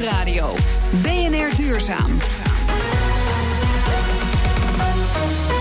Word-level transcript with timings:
Nieuwsradio. 0.00 0.54
BNR 1.02 1.56
Duurzaam. 1.56 2.10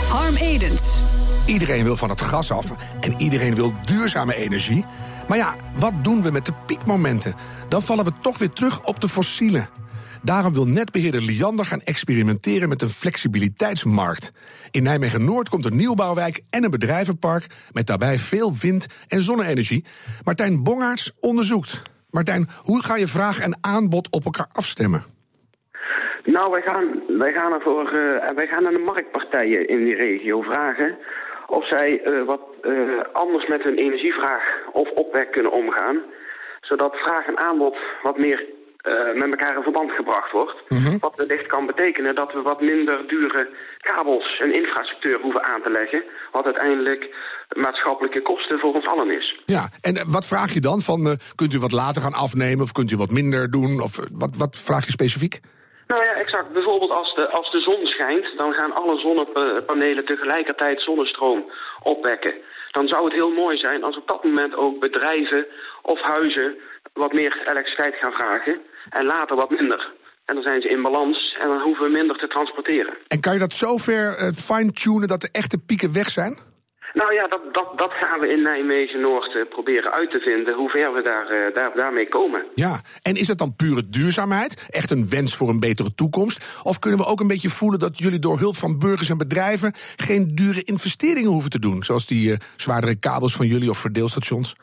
Harm 0.09 0.35
Edens. 0.35 0.99
Iedereen 1.45 1.83
wil 1.83 1.95
van 1.97 2.09
het 2.09 2.21
gas 2.21 2.51
af 2.51 2.73
en 2.99 3.21
iedereen 3.21 3.55
wil 3.55 3.73
duurzame 3.85 4.35
energie. 4.35 4.85
Maar 5.27 5.37
ja, 5.37 5.55
wat 5.75 6.03
doen 6.03 6.21
we 6.21 6.31
met 6.31 6.45
de 6.45 6.53
piekmomenten? 6.65 7.35
Dan 7.69 7.81
vallen 7.81 8.05
we 8.05 8.11
toch 8.21 8.37
weer 8.37 8.49
terug 8.49 8.85
op 8.85 8.99
de 8.99 9.09
fossielen. 9.09 9.69
Daarom 10.23 10.53
wil 10.53 10.65
netbeheerder 10.65 11.21
Liander 11.21 11.65
gaan 11.65 11.81
experimenteren 11.81 12.69
met 12.69 12.81
een 12.81 12.89
flexibiliteitsmarkt. 12.89 14.31
In 14.71 14.83
Nijmegen-Noord 14.83 15.49
komt 15.49 15.65
een 15.65 15.75
nieuwbouwwijk 15.75 16.41
en 16.49 16.63
een 16.63 16.71
bedrijvenpark... 16.71 17.47
met 17.71 17.87
daarbij 17.87 18.19
veel 18.19 18.55
wind- 18.55 18.87
en 19.07 19.23
zonne-energie. 19.23 19.85
Martijn 20.23 20.63
Bongaerts 20.63 21.11
onderzoekt. 21.19 21.81
Martijn, 22.11 22.47
hoe 22.63 22.83
ga 22.83 22.95
je 22.95 23.07
vraag 23.07 23.39
en 23.39 23.57
aanbod 23.61 24.07
op 24.11 24.23
elkaar 24.25 24.49
afstemmen? 24.53 25.03
Nou, 26.23 26.51
wij 26.51 26.61
gaan, 26.61 27.03
wij 27.07 27.33
gaan, 27.33 27.53
ervoor, 27.53 27.83
uh, 27.83 28.29
wij 28.35 28.47
gaan 28.47 28.67
aan 28.67 28.73
de 28.73 28.85
marktpartijen 28.85 29.67
in 29.67 29.83
die 29.83 29.95
regio 29.95 30.41
vragen 30.41 30.97
of 31.47 31.67
zij 31.67 32.01
uh, 32.05 32.25
wat 32.25 32.41
uh, 32.61 33.01
anders 33.13 33.47
met 33.47 33.63
hun 33.63 33.77
energievraag 33.77 34.43
of 34.71 34.89
opwek 34.89 35.31
kunnen 35.31 35.51
omgaan. 35.51 36.01
Zodat 36.61 36.95
vraag 36.95 37.25
en 37.25 37.37
aanbod 37.37 37.77
wat 38.03 38.17
meer 38.17 38.45
uh, 38.87 39.13
met 39.13 39.29
elkaar 39.29 39.55
in 39.55 39.63
verband 39.63 39.91
gebracht 39.91 40.31
wordt. 40.31 40.55
Mm 40.69 40.77
-hmm. 40.77 40.99
Wat 40.99 41.15
wellicht 41.15 41.47
kan 41.47 41.65
betekenen 41.65 42.15
dat 42.15 42.33
we 42.33 42.41
wat 42.41 42.61
minder 42.61 43.07
dure 43.07 43.49
kabels 43.77 44.39
en 44.39 44.53
infrastructuur 44.53 45.19
hoeven 45.21 45.43
aan 45.43 45.61
te 45.61 45.69
leggen. 45.69 46.03
Wat 46.31 46.45
uiteindelijk 46.45 47.15
maatschappelijke 47.55 48.21
kosten 48.21 48.59
voor 48.59 48.73
ons 48.73 48.87
allen 48.87 49.11
is. 49.11 49.39
Ja, 49.45 49.69
en 49.81 50.11
wat 50.11 50.27
vraag 50.27 50.53
je 50.53 50.59
dan? 50.59 50.81
Van, 50.81 51.17
kunt 51.35 51.53
u 51.53 51.59
wat 51.59 51.71
later 51.71 52.01
gaan 52.01 52.13
afnemen 52.13 52.63
of 52.63 52.71
kunt 52.71 52.91
u 52.91 52.97
wat 52.97 53.11
minder 53.11 53.51
doen? 53.51 53.81
Of 53.81 53.99
wat, 54.13 54.35
wat 54.37 54.57
vraag 54.57 54.85
je 54.85 54.91
specifiek? 54.91 55.39
Nou 55.87 56.03
ja, 56.03 56.13
exact. 56.13 56.53
Bijvoorbeeld 56.53 56.91
als 56.91 57.15
de, 57.15 57.29
als 57.29 57.51
de 57.51 57.59
zon 57.59 57.85
schijnt, 57.85 58.37
dan 58.37 58.53
gaan 58.53 58.73
alle 58.73 58.99
zonnepanelen 58.99 60.05
tegelijkertijd 60.05 60.81
zonnestroom 60.81 61.51
opwekken. 61.83 62.33
Dan 62.71 62.87
zou 62.87 63.03
het 63.03 63.13
heel 63.13 63.31
mooi 63.31 63.57
zijn 63.57 63.83
als 63.83 63.97
op 63.97 64.07
dat 64.07 64.23
moment 64.23 64.55
ook 64.55 64.79
bedrijven 64.79 65.45
of 65.81 66.01
huizen 66.01 66.55
wat 66.93 67.13
meer 67.13 67.41
elektriciteit 67.45 67.95
gaan 67.95 68.11
vragen 68.11 68.61
en 68.89 69.05
later 69.05 69.35
wat 69.35 69.49
minder. 69.49 69.93
En 70.25 70.35
dan 70.35 70.43
zijn 70.43 70.61
ze 70.61 70.69
in 70.69 70.81
balans 70.81 71.37
en 71.41 71.47
dan 71.47 71.61
hoeven 71.61 71.85
we 71.85 71.91
minder 71.91 72.17
te 72.17 72.27
transporteren. 72.27 72.97
En 73.07 73.19
kan 73.19 73.33
je 73.33 73.39
dat 73.39 73.53
zover 73.53 74.19
uh, 74.19 74.31
fine-tunen 74.31 75.07
dat 75.07 75.21
de 75.21 75.29
echte 75.31 75.57
pieken 75.57 75.93
weg 75.93 76.09
zijn? 76.09 76.37
Nou 76.93 77.13
ja, 77.13 77.27
dat, 77.27 77.41
dat, 77.51 77.77
dat 77.77 77.91
gaan 77.91 78.19
we 78.19 78.29
in 78.29 78.41
Nijmegen-Noord 78.41 79.35
uh, 79.35 79.49
proberen 79.49 79.91
uit 79.91 80.11
te 80.11 80.19
vinden, 80.19 80.53
hoe 80.53 80.69
ver 80.69 80.93
we 80.93 81.01
daar, 81.01 81.31
uh, 81.31 81.55
daar, 81.55 81.71
daarmee 81.75 82.07
komen. 82.07 82.45
Ja, 82.55 82.81
en 83.01 83.15
is 83.15 83.27
dat 83.27 83.37
dan 83.37 83.55
pure 83.55 83.89
duurzaamheid? 83.89 84.67
Echt 84.69 84.91
een 84.91 85.09
wens 85.09 85.35
voor 85.35 85.49
een 85.49 85.59
betere 85.59 85.93
toekomst? 85.95 86.59
Of 86.63 86.79
kunnen 86.79 86.99
we 86.99 87.05
ook 87.05 87.19
een 87.19 87.27
beetje 87.27 87.49
voelen 87.49 87.79
dat 87.79 87.97
jullie 87.97 88.19
door 88.19 88.39
hulp 88.39 88.55
van 88.55 88.79
burgers 88.79 89.09
en 89.09 89.17
bedrijven 89.17 89.73
geen 89.95 90.27
dure 90.33 90.63
investeringen 90.63 91.31
hoeven 91.31 91.49
te 91.49 91.59
doen? 91.59 91.83
Zoals 91.83 92.07
die 92.07 92.31
uh, 92.31 92.37
zwaardere 92.55 92.99
kabels 92.99 93.35
van 93.35 93.47
jullie 93.47 93.69
of 93.69 93.77
verdeelstations? 93.77 94.55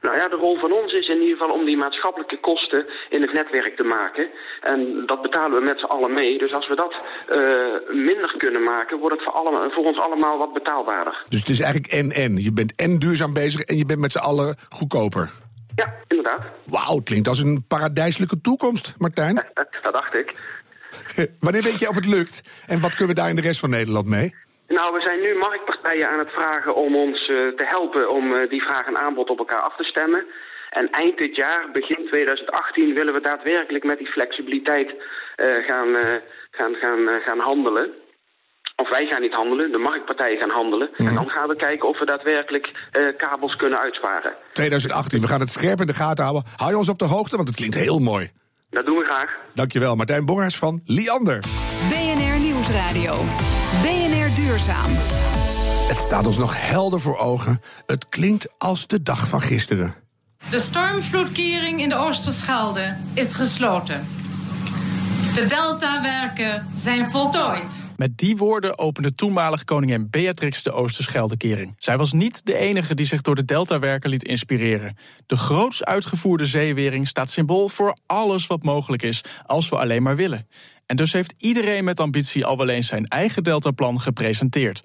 Nou 0.00 0.16
ja, 0.16 0.28
de 0.28 0.36
rol 0.36 0.58
van 0.58 0.72
ons 0.72 0.92
is 0.92 1.08
in 1.08 1.20
ieder 1.20 1.36
geval 1.36 1.54
om 1.54 1.64
die 1.64 1.76
maatschappelijke 1.76 2.40
kosten 2.40 2.86
in 3.08 3.22
het 3.22 3.32
netwerk 3.32 3.76
te 3.76 3.82
maken. 3.82 4.30
En 4.60 5.02
dat 5.06 5.22
betalen 5.22 5.58
we 5.58 5.64
met 5.64 5.78
z'n 5.78 5.84
allen 5.84 6.12
mee. 6.12 6.38
Dus 6.38 6.54
als 6.54 6.68
we 6.68 6.76
dat 6.76 6.94
uh, 6.94 8.04
minder 8.06 8.34
kunnen 8.36 8.62
maken, 8.62 8.98
wordt 8.98 9.16
het 9.16 9.72
voor 9.74 9.84
ons 9.84 9.98
allemaal 9.98 10.38
wat 10.38 10.52
betaalbaarder. 10.52 11.22
Dus 11.24 11.38
het 11.38 11.48
is 11.48 11.60
eigenlijk 11.60 11.92
en-en. 11.92 12.36
Je 12.36 12.52
bent 12.52 12.74
en 12.76 12.98
duurzaam 12.98 13.32
bezig 13.32 13.60
en 13.60 13.76
je 13.76 13.84
bent 13.84 14.00
met 14.00 14.12
z'n 14.12 14.18
allen 14.18 14.56
goedkoper. 14.68 15.30
Ja, 15.74 15.94
inderdaad. 16.08 16.42
Wauw, 16.64 17.00
klinkt 17.04 17.28
als 17.28 17.38
een 17.38 17.64
paradijselijke 17.68 18.40
toekomst, 18.40 18.94
Martijn. 18.98 19.34
dat 19.82 19.92
dacht 19.92 20.14
ik. 20.14 20.34
Wanneer 21.38 21.62
weet 21.62 21.78
je 21.78 21.88
of 21.88 21.94
het 21.94 22.06
lukt? 22.06 22.42
En 22.66 22.80
wat 22.80 22.94
kunnen 22.94 23.14
we 23.14 23.20
daar 23.20 23.30
in 23.30 23.36
de 23.36 23.42
rest 23.42 23.60
van 23.60 23.70
Nederland 23.70 24.06
mee? 24.06 24.34
Nou, 24.76 24.92
we 24.94 25.00
zijn 25.00 25.20
nu 25.20 25.34
marktpartijen 25.34 26.08
aan 26.10 26.18
het 26.18 26.30
vragen 26.30 26.74
om 26.74 26.96
ons 26.96 27.28
uh, 27.28 27.36
te 27.60 27.66
helpen 27.66 28.10
om 28.10 28.32
uh, 28.32 28.48
die 28.48 28.62
vraag 28.62 28.86
en 28.86 28.98
aanbod 28.98 29.30
op 29.30 29.38
elkaar 29.38 29.60
af 29.60 29.76
te 29.76 29.84
stemmen. 29.84 30.26
En 30.70 30.90
eind 30.90 31.18
dit 31.18 31.36
jaar, 31.36 31.70
begin 31.72 32.06
2018, 32.06 32.94
willen 32.94 33.14
we 33.14 33.20
daadwerkelijk 33.20 33.84
met 33.84 33.98
die 33.98 34.12
flexibiliteit 34.12 34.88
uh, 34.90 35.66
gaan, 35.68 35.88
gaan, 36.50 36.74
gaan, 36.74 37.20
gaan 37.26 37.38
handelen. 37.38 37.90
Of 38.76 38.88
wij 38.88 39.06
gaan 39.06 39.20
niet 39.20 39.32
handelen, 39.32 39.72
de 39.72 39.78
marktpartijen 39.78 40.38
gaan 40.38 40.50
handelen. 40.50 40.90
Mm. 40.96 41.06
En 41.06 41.14
dan 41.14 41.30
gaan 41.30 41.48
we 41.48 41.56
kijken 41.56 41.88
of 41.88 41.98
we 41.98 42.06
daadwerkelijk 42.06 42.90
kabels 43.16 43.56
kunnen 43.56 43.78
uitsparen. 43.80 44.34
2018, 44.52 45.20
we 45.20 45.26
gaan 45.26 45.40
het 45.40 45.50
scherp 45.50 45.80
in 45.80 45.86
de 45.86 45.94
gaten 45.94 46.24
houden. 46.24 46.50
Hou 46.56 46.70
je 46.70 46.76
ons 46.76 46.88
op 46.88 46.98
de 46.98 47.04
hoogte, 47.04 47.36
want 47.36 47.48
het 47.48 47.56
klinkt 47.56 47.76
heel 47.76 47.98
mooi. 47.98 48.30
Dat 48.70 48.86
doen 48.86 48.98
we 48.98 49.04
graag. 49.04 49.36
Dankjewel, 49.54 49.96
Martijn 49.96 50.24
Bongers 50.24 50.58
van 50.58 50.80
Liander. 50.84 51.40
BNR 51.88 52.38
Nieuwsradio. 52.38 53.14
Duurzaam. 54.40 54.90
Het 55.88 55.98
staat 55.98 56.26
ons 56.26 56.38
nog 56.38 56.68
helder 56.68 57.00
voor 57.00 57.18
ogen. 57.18 57.60
Het 57.86 58.08
klinkt 58.08 58.48
als 58.58 58.86
de 58.86 59.02
dag 59.02 59.28
van 59.28 59.40
gisteren. 59.40 59.94
De 60.50 60.58
stormvloedkering 60.58 61.80
in 61.80 61.88
de 61.88 61.94
Oosterschelde 61.94 62.96
is 63.14 63.34
gesloten. 63.34 64.06
De 65.34 65.46
deltawerken 65.46 66.66
zijn 66.76 67.10
voltooid. 67.10 67.86
Met 67.96 68.18
die 68.18 68.36
woorden 68.36 68.78
opende 68.78 69.14
toenmalig 69.14 69.64
koningin 69.64 70.10
Beatrix 70.10 70.62
de 70.62 70.72
Oosterscheldekering. 70.72 71.74
Zij 71.78 71.96
was 71.96 72.12
niet 72.12 72.46
de 72.46 72.56
enige 72.56 72.94
die 72.94 73.06
zich 73.06 73.20
door 73.20 73.34
de 73.34 73.44
deltawerken 73.44 74.10
liet 74.10 74.24
inspireren. 74.24 74.96
De 75.26 75.36
groots 75.36 75.84
uitgevoerde 75.84 76.46
zeewering 76.46 77.08
staat 77.08 77.30
symbool 77.30 77.68
voor 77.68 77.96
alles 78.06 78.46
wat 78.46 78.62
mogelijk 78.62 79.02
is, 79.02 79.24
als 79.46 79.68
we 79.68 79.76
alleen 79.76 80.02
maar 80.02 80.16
willen. 80.16 80.46
En 80.90 80.96
dus 80.96 81.12
heeft 81.12 81.34
iedereen 81.38 81.84
met 81.84 82.00
ambitie 82.00 82.44
al 82.44 82.56
wel 82.56 82.68
eens 82.68 82.86
zijn 82.86 83.06
eigen 83.06 83.42
deltaplan 83.42 84.00
gepresenteerd. 84.00 84.82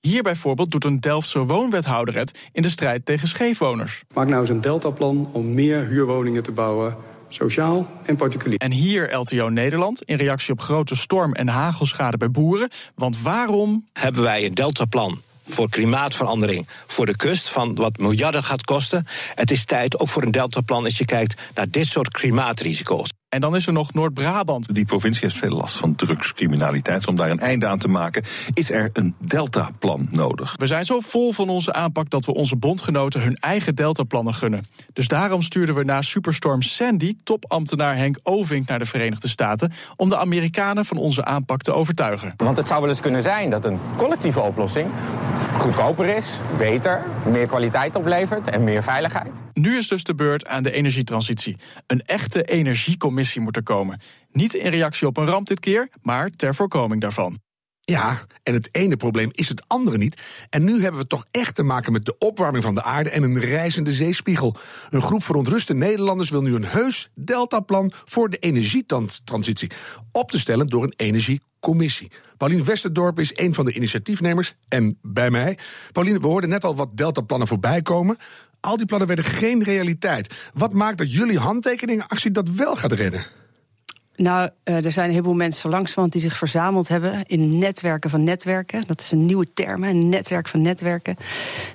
Hier 0.00 0.22
bijvoorbeeld 0.22 0.70
doet 0.70 0.84
een 0.84 1.00
Delftse 1.00 1.38
woonwethouder 1.38 2.16
het 2.16 2.38
in 2.52 2.62
de 2.62 2.68
strijd 2.68 3.06
tegen 3.06 3.28
scheefwoners. 3.28 4.02
Maak 4.14 4.28
nou 4.28 4.40
eens 4.40 4.50
een 4.50 4.60
deltaplan 4.60 5.28
om 5.32 5.54
meer 5.54 5.86
huurwoningen 5.86 6.42
te 6.42 6.50
bouwen 6.50 6.96
sociaal 7.28 7.88
en 8.02 8.16
particulier. 8.16 8.58
En 8.58 8.70
hier 8.70 9.14
LTO 9.14 9.48
Nederland 9.48 10.02
in 10.02 10.16
reactie 10.16 10.52
op 10.52 10.60
grote 10.60 10.96
storm- 10.96 11.32
en 11.32 11.48
hagelschade 11.48 12.16
bij 12.16 12.30
boeren. 12.30 12.68
Want 12.94 13.22
waarom 13.22 13.84
hebben 13.92 14.22
wij 14.22 14.44
een 14.44 14.54
deltaplan? 14.54 15.20
Voor 15.48 15.68
klimaatverandering, 15.68 16.68
voor 16.86 17.06
de 17.06 17.16
kust, 17.16 17.48
van 17.48 17.74
wat 17.74 17.98
miljarden 17.98 18.42
gaat 18.42 18.64
kosten. 18.64 19.06
Het 19.34 19.50
is 19.50 19.64
tijd 19.64 19.98
ook 19.98 20.08
voor 20.08 20.22
een 20.22 20.30
deltaplan 20.30 20.84
als 20.84 20.98
je 20.98 21.04
kijkt 21.04 21.42
naar 21.54 21.70
dit 21.70 21.86
soort 21.86 22.10
klimaatrisico's. 22.10 23.08
En 23.34 23.40
dan 23.40 23.54
is 23.54 23.66
er 23.66 23.72
nog 23.72 23.92
Noord-Brabant. 23.92 24.74
Die 24.74 24.84
provincie 24.84 25.22
heeft 25.22 25.36
veel 25.36 25.56
last 25.56 25.76
van 25.76 25.94
drugscriminaliteit. 25.94 27.06
Om 27.06 27.16
daar 27.16 27.30
een 27.30 27.40
einde 27.40 27.66
aan 27.66 27.78
te 27.78 27.88
maken, 27.88 28.22
is 28.52 28.70
er 28.70 28.90
een 28.92 29.14
deltaplan 29.18 30.08
nodig. 30.10 30.54
We 30.56 30.66
zijn 30.66 30.84
zo 30.84 31.00
vol 31.00 31.32
van 31.32 31.48
onze 31.48 31.72
aanpak 31.72 32.10
dat 32.10 32.24
we 32.24 32.34
onze 32.34 32.56
bondgenoten 32.56 33.20
hun 33.20 33.36
eigen 33.36 33.74
deltaplannen 33.74 34.34
gunnen. 34.34 34.66
Dus 34.92 35.08
daarom 35.08 35.42
stuurden 35.42 35.74
we 35.74 35.84
na 35.84 36.02
superstorm 36.02 36.62
Sandy 36.62 37.16
topambtenaar 37.24 37.96
Henk 37.96 38.18
Ovink 38.22 38.68
naar 38.68 38.78
de 38.78 38.84
Verenigde 38.84 39.28
Staten 39.28 39.72
om 39.96 40.08
de 40.08 40.16
Amerikanen 40.16 40.84
van 40.84 40.96
onze 40.96 41.24
aanpak 41.24 41.62
te 41.62 41.72
overtuigen. 41.72 42.34
Want 42.36 42.56
het 42.56 42.66
zou 42.66 42.80
wel 42.80 42.90
eens 42.90 43.00
kunnen 43.00 43.22
zijn 43.22 43.50
dat 43.50 43.64
een 43.64 43.78
collectieve 43.96 44.40
oplossing 44.40 44.88
goedkoper 45.58 46.16
is, 46.16 46.26
beter, 46.58 47.04
meer 47.26 47.46
kwaliteit 47.46 47.96
oplevert 47.96 48.48
en 48.48 48.64
meer 48.64 48.82
veiligheid. 48.82 49.32
Nu 49.52 49.76
is 49.76 49.88
dus 49.88 50.04
de 50.04 50.14
beurt 50.14 50.46
aan 50.46 50.62
de 50.62 50.70
energietransitie. 50.70 51.56
Een 51.86 52.00
echte 52.00 52.42
energiecommissie 52.42 53.40
moet 53.40 53.56
er 53.56 53.62
komen. 53.62 54.00
Niet 54.32 54.54
in 54.54 54.70
reactie 54.70 55.06
op 55.06 55.16
een 55.16 55.26
ramp 55.26 55.46
dit 55.46 55.60
keer, 55.60 55.88
maar 56.02 56.30
ter 56.30 56.54
voorkoming 56.54 57.00
daarvan. 57.00 57.38
Ja, 57.86 58.18
en 58.42 58.54
het 58.54 58.68
ene 58.72 58.96
probleem 58.96 59.28
is 59.32 59.48
het 59.48 59.64
andere 59.66 59.98
niet. 59.98 60.20
En 60.50 60.64
nu 60.64 60.82
hebben 60.82 61.00
we 61.00 61.06
toch 61.06 61.24
echt 61.30 61.54
te 61.54 61.62
maken 61.62 61.92
met 61.92 62.04
de 62.04 62.18
opwarming 62.18 62.64
van 62.64 62.74
de 62.74 62.82
aarde 62.82 63.10
en 63.10 63.22
een 63.22 63.40
reizende 63.40 63.92
zeespiegel. 63.92 64.56
Een 64.90 65.02
groep 65.02 65.22
verontruste 65.22 65.74
Nederlanders 65.74 66.30
wil 66.30 66.42
nu 66.42 66.54
een 66.54 66.64
heus 66.64 67.10
deltaplan 67.14 67.92
voor 68.04 68.30
de 68.30 68.36
energietransitie 68.36 69.70
op 70.12 70.30
te 70.30 70.38
stellen 70.38 70.66
door 70.66 70.82
een 70.82 70.94
energiecommissie. 70.96 72.10
Paulien 72.36 72.64
Westerdorp 72.64 73.18
is 73.18 73.32
een 73.34 73.54
van 73.54 73.64
de 73.64 73.72
initiatiefnemers 73.72 74.54
en 74.68 74.98
bij 75.02 75.30
mij. 75.30 75.58
Paulien, 75.92 76.20
we 76.20 76.26
hoorden 76.26 76.50
net 76.50 76.64
al 76.64 76.76
wat 76.76 76.96
deltaplannen 76.96 77.48
voorbij 77.48 77.82
komen. 77.82 78.16
Al 78.60 78.76
die 78.76 78.86
plannen 78.86 79.08
werden 79.08 79.24
geen 79.24 79.62
realiteit. 79.62 80.34
Wat 80.54 80.72
maakt 80.72 80.98
dat 80.98 81.12
jullie 81.12 81.38
handtekeningactie 81.38 82.30
dat 82.30 82.48
wel 82.48 82.76
gaat 82.76 82.92
redden? 82.92 83.26
Nou, 84.16 84.50
uh, 84.64 84.84
er 84.84 84.92
zijn 84.92 85.06
een 85.06 85.14
heleboel 85.14 85.34
mensen 85.34 85.70
langzamerhand 85.70 86.12
die 86.12 86.20
zich 86.20 86.36
verzameld 86.36 86.88
hebben 86.88 87.24
in 87.26 87.58
netwerken 87.58 88.10
van 88.10 88.24
netwerken. 88.24 88.82
Dat 88.86 89.00
is 89.00 89.10
een 89.10 89.26
nieuwe 89.26 89.46
term, 89.54 89.84
een 89.84 90.08
netwerk 90.08 90.48
van 90.48 90.60
netwerken. 90.60 91.16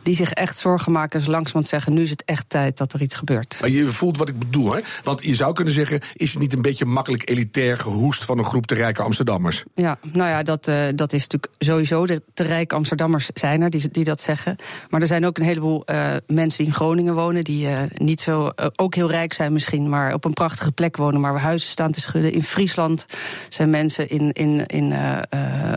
Die 0.03 0.15
zich 0.15 0.31
echt 0.31 0.57
zorgen 0.57 0.91
maken, 0.91 1.21
zo 1.21 1.31
langzamerhand 1.31 1.67
zeggen: 1.67 1.93
nu 1.93 2.01
is 2.01 2.09
het 2.09 2.23
echt 2.25 2.49
tijd 2.49 2.77
dat 2.77 2.93
er 2.93 3.01
iets 3.01 3.15
gebeurt. 3.15 3.57
Maar 3.61 3.69
je 3.69 3.87
voelt 3.87 4.17
wat 4.17 4.29
ik 4.29 4.39
bedoel, 4.39 4.73
hè? 4.73 4.79
Want 5.03 5.23
je 5.23 5.35
zou 5.35 5.53
kunnen 5.53 5.73
zeggen: 5.73 5.99
is 6.13 6.31
het 6.31 6.39
niet 6.39 6.53
een 6.53 6.61
beetje 6.61 6.85
makkelijk 6.85 7.29
elitair 7.29 7.77
gehoest 7.77 8.25
van 8.25 8.37
een 8.37 8.45
groep 8.45 8.65
te 8.65 8.75
rijke 8.75 9.01
Amsterdammers? 9.01 9.63
Ja, 9.75 9.97
nou 10.01 10.29
ja, 10.29 10.43
dat, 10.43 10.67
uh, 10.67 10.83
dat 10.95 11.13
is 11.13 11.27
natuurlijk 11.27 11.53
sowieso. 11.59 12.05
De 12.05 12.21
te 12.33 12.43
rijke 12.43 12.75
Amsterdammers 12.75 13.29
zijn 13.33 13.61
er 13.61 13.69
die, 13.69 13.91
die 13.91 14.03
dat 14.03 14.21
zeggen. 14.21 14.55
Maar 14.89 15.01
er 15.01 15.07
zijn 15.07 15.25
ook 15.25 15.37
een 15.37 15.43
heleboel 15.43 15.83
uh, 15.85 16.15
mensen 16.27 16.57
die 16.57 16.67
in 16.67 16.73
Groningen 16.73 17.13
wonen, 17.13 17.43
die 17.43 17.67
niet 17.93 18.21
zo, 18.21 18.51
ook 18.75 18.95
heel 18.95 19.09
rijk 19.09 19.33
zijn 19.33 19.53
misschien, 19.53 19.89
maar 19.89 20.13
op 20.13 20.25
een 20.25 20.33
prachtige 20.33 20.71
plek 20.71 20.97
wonen, 20.97 21.21
maar 21.21 21.33
waar 21.33 21.41
huizen 21.41 21.69
staan 21.69 21.91
te 21.91 22.01
schudden. 22.01 22.28
In 22.31 22.43
Friesland 22.43 23.05
zijn 23.49 23.69
mensen 23.69 24.09
in, 24.09 24.31
in, 24.31 24.65
in 24.65 24.91
uh, 24.91 25.19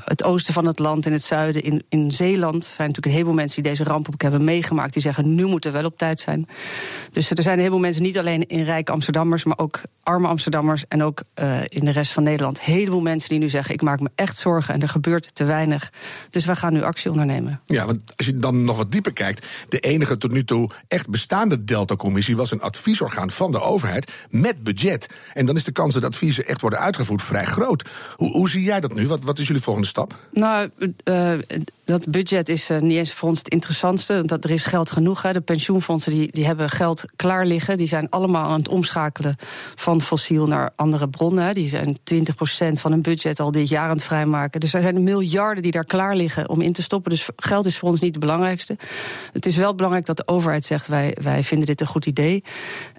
het 0.05 0.25
oosten 0.25 0.55
van 0.55 0.67
het 0.67 0.79
land, 0.79 1.07
in 1.07 1.13
het 1.13 1.23
zuiden, 1.23 1.63
in, 1.63 1.85
in 1.89 2.13
Zeeland. 2.13 2.65
zijn 2.65 2.77
natuurlijk 2.79 3.07
een 3.07 3.13
heleboel 3.13 3.35
mensen 3.35 3.63
die 3.63 3.71
deze 3.71 3.85
ramp 3.85 4.09
ook 4.13 4.23
hebben 4.23 4.45
meegemaakt. 4.45 4.93
Die 4.93 5.03
zeggen: 5.03 5.35
nu 5.35 5.45
moeten 5.45 5.73
we 5.73 5.79
wel 5.79 5.87
op 5.87 5.99
tijd 5.99 6.21
zijn. 6.21 6.49
Dus 7.13 7.31
er 7.31 7.43
zijn 7.43 7.55
een 7.55 7.61
heleboel 7.61 7.81
mensen, 7.81 8.03
niet 8.03 8.19
alleen 8.19 8.47
in 8.47 8.63
rijke 8.63 8.93
Amsterdammers, 8.93 9.45
maar 9.45 9.59
ook 9.59 9.81
arme 10.03 10.29
Amsterdammers 10.29 10.85
en 10.89 11.03
ook 11.03 11.23
uh, 11.41 11.61
in 11.67 11.85
de 11.85 11.91
rest 11.91 12.13
van 12.13 12.23
Nederland. 12.23 12.59
Een 12.59 12.73
heleboel 12.73 13.01
mensen 13.01 13.29
die 13.29 13.39
nu 13.39 13.49
zeggen: 13.49 13.75
ik 13.75 13.83
maak 13.83 14.01
me 14.01 14.11
echt 14.15 14.39
zorgen 14.39 14.75
en 14.75 14.81
er 14.81 14.89
gebeurt 14.89 15.35
te 15.35 15.45
weinig. 15.45 15.93
Dus 16.31 16.45
wij 16.45 16.57
gaan 16.57 16.73
nu 16.73 16.83
actie 16.83 17.11
ondernemen. 17.11 17.61
Ja, 17.67 17.87
want 17.87 18.03
als 18.17 18.27
je 18.27 18.37
dan 18.37 18.65
nog 18.65 18.77
wat 18.77 18.93
dieper 18.93 19.13
kijkt, 19.13 19.47
de 19.69 19.79
enige 19.79 20.17
tot 20.17 20.31
nu 20.31 20.45
toe 20.45 20.71
echt 20.89 21.09
bestaande 21.09 21.65
Delta-commissie 21.65 22.37
was 22.37 22.51
een 22.51 22.61
adviesorgaan 22.61 23.31
van 23.31 23.51
de 23.51 23.61
overheid 23.61 24.13
met 24.31 24.63
budget. 24.63 25.07
En 25.33 25.47
dan 25.47 25.57
is 25.57 25.65
de 25.65 25.73
kans 25.73 25.95
dat 25.95 26.17
echt 26.47 26.61
worden 26.61 26.79
uitgevoerd 26.79 27.23
vrij 27.23 27.45
groot. 27.45 27.89
Hoe, 28.17 28.31
hoe 28.31 28.49
zie 28.49 28.63
jij 28.63 28.81
dat 28.81 28.95
nu? 28.95 29.09
Wat, 29.09 29.25
wat 29.25 29.39
is 29.39 29.47
jullie 29.47 29.63
volgende 29.63 29.89
stap? 29.89 30.15
Nou, 30.31 30.71
uh, 31.05 31.33
dat 31.85 32.11
budget 32.11 32.49
is 32.49 32.71
uh, 32.71 32.81
niet 32.81 32.97
eens 32.97 33.13
voor 33.13 33.29
ons 33.29 33.39
het 33.39 33.49
interessantste. 33.49 34.23
Dat 34.25 34.45
er 34.45 34.51
is 34.51 34.65
geld 34.65 34.91
genoeg. 34.91 35.23
Hè. 35.23 35.33
De 35.33 35.41
pensioenfondsen 35.41 36.13
die, 36.13 36.33
die 36.33 36.47
hebben 36.47 36.71
geld 36.71 37.05
klaar 37.17 37.47
liggen. 37.47 37.77
Die 37.77 37.87
zijn 37.87 38.09
allemaal 38.11 38.51
aan 38.51 38.59
het 38.59 38.69
omschakelen 38.69 39.37
van 39.75 40.01
fossiel 40.01 40.47
naar 40.47 40.71
andere 40.77 41.09
bronnen. 41.09 41.55
Die 41.55 41.69
zijn 41.69 41.99
20% 42.15 42.19
van 42.73 42.91
hun 42.91 43.03
budget 43.03 43.41
al 43.41 43.51
dit 43.51 43.69
jaar 43.69 43.89
aan 43.89 43.97
het 43.97 44.05
vrijmaken. 44.05 44.61
Dus 44.61 44.75
er 44.75 44.83
zijn 44.83 45.03
miljarden 45.03 45.63
die 45.63 45.73
daar 45.73 45.85
klaar 45.85 46.17
liggen 46.17 46.49
om 46.49 46.61
in 46.61 46.73
te 46.73 46.83
stoppen. 46.83 47.11
Dus 47.11 47.29
geld 47.37 47.67
is 47.67 47.79
voor 47.79 47.89
ons 47.89 48.01
niet 48.01 48.15
het 48.15 48.25
belangrijkste. 48.25 48.77
Het 49.33 49.47
is 49.47 49.57
wel 49.57 49.75
belangrijk 49.75 50.07
dat 50.07 50.17
de 50.17 50.27
overheid 50.27 50.65
zegt: 50.65 50.87
wij, 50.87 51.17
wij 51.23 51.45
vinden 51.45 51.67
dit 51.67 51.81
een 51.81 51.87
goed 51.87 52.07
idee. 52.07 52.45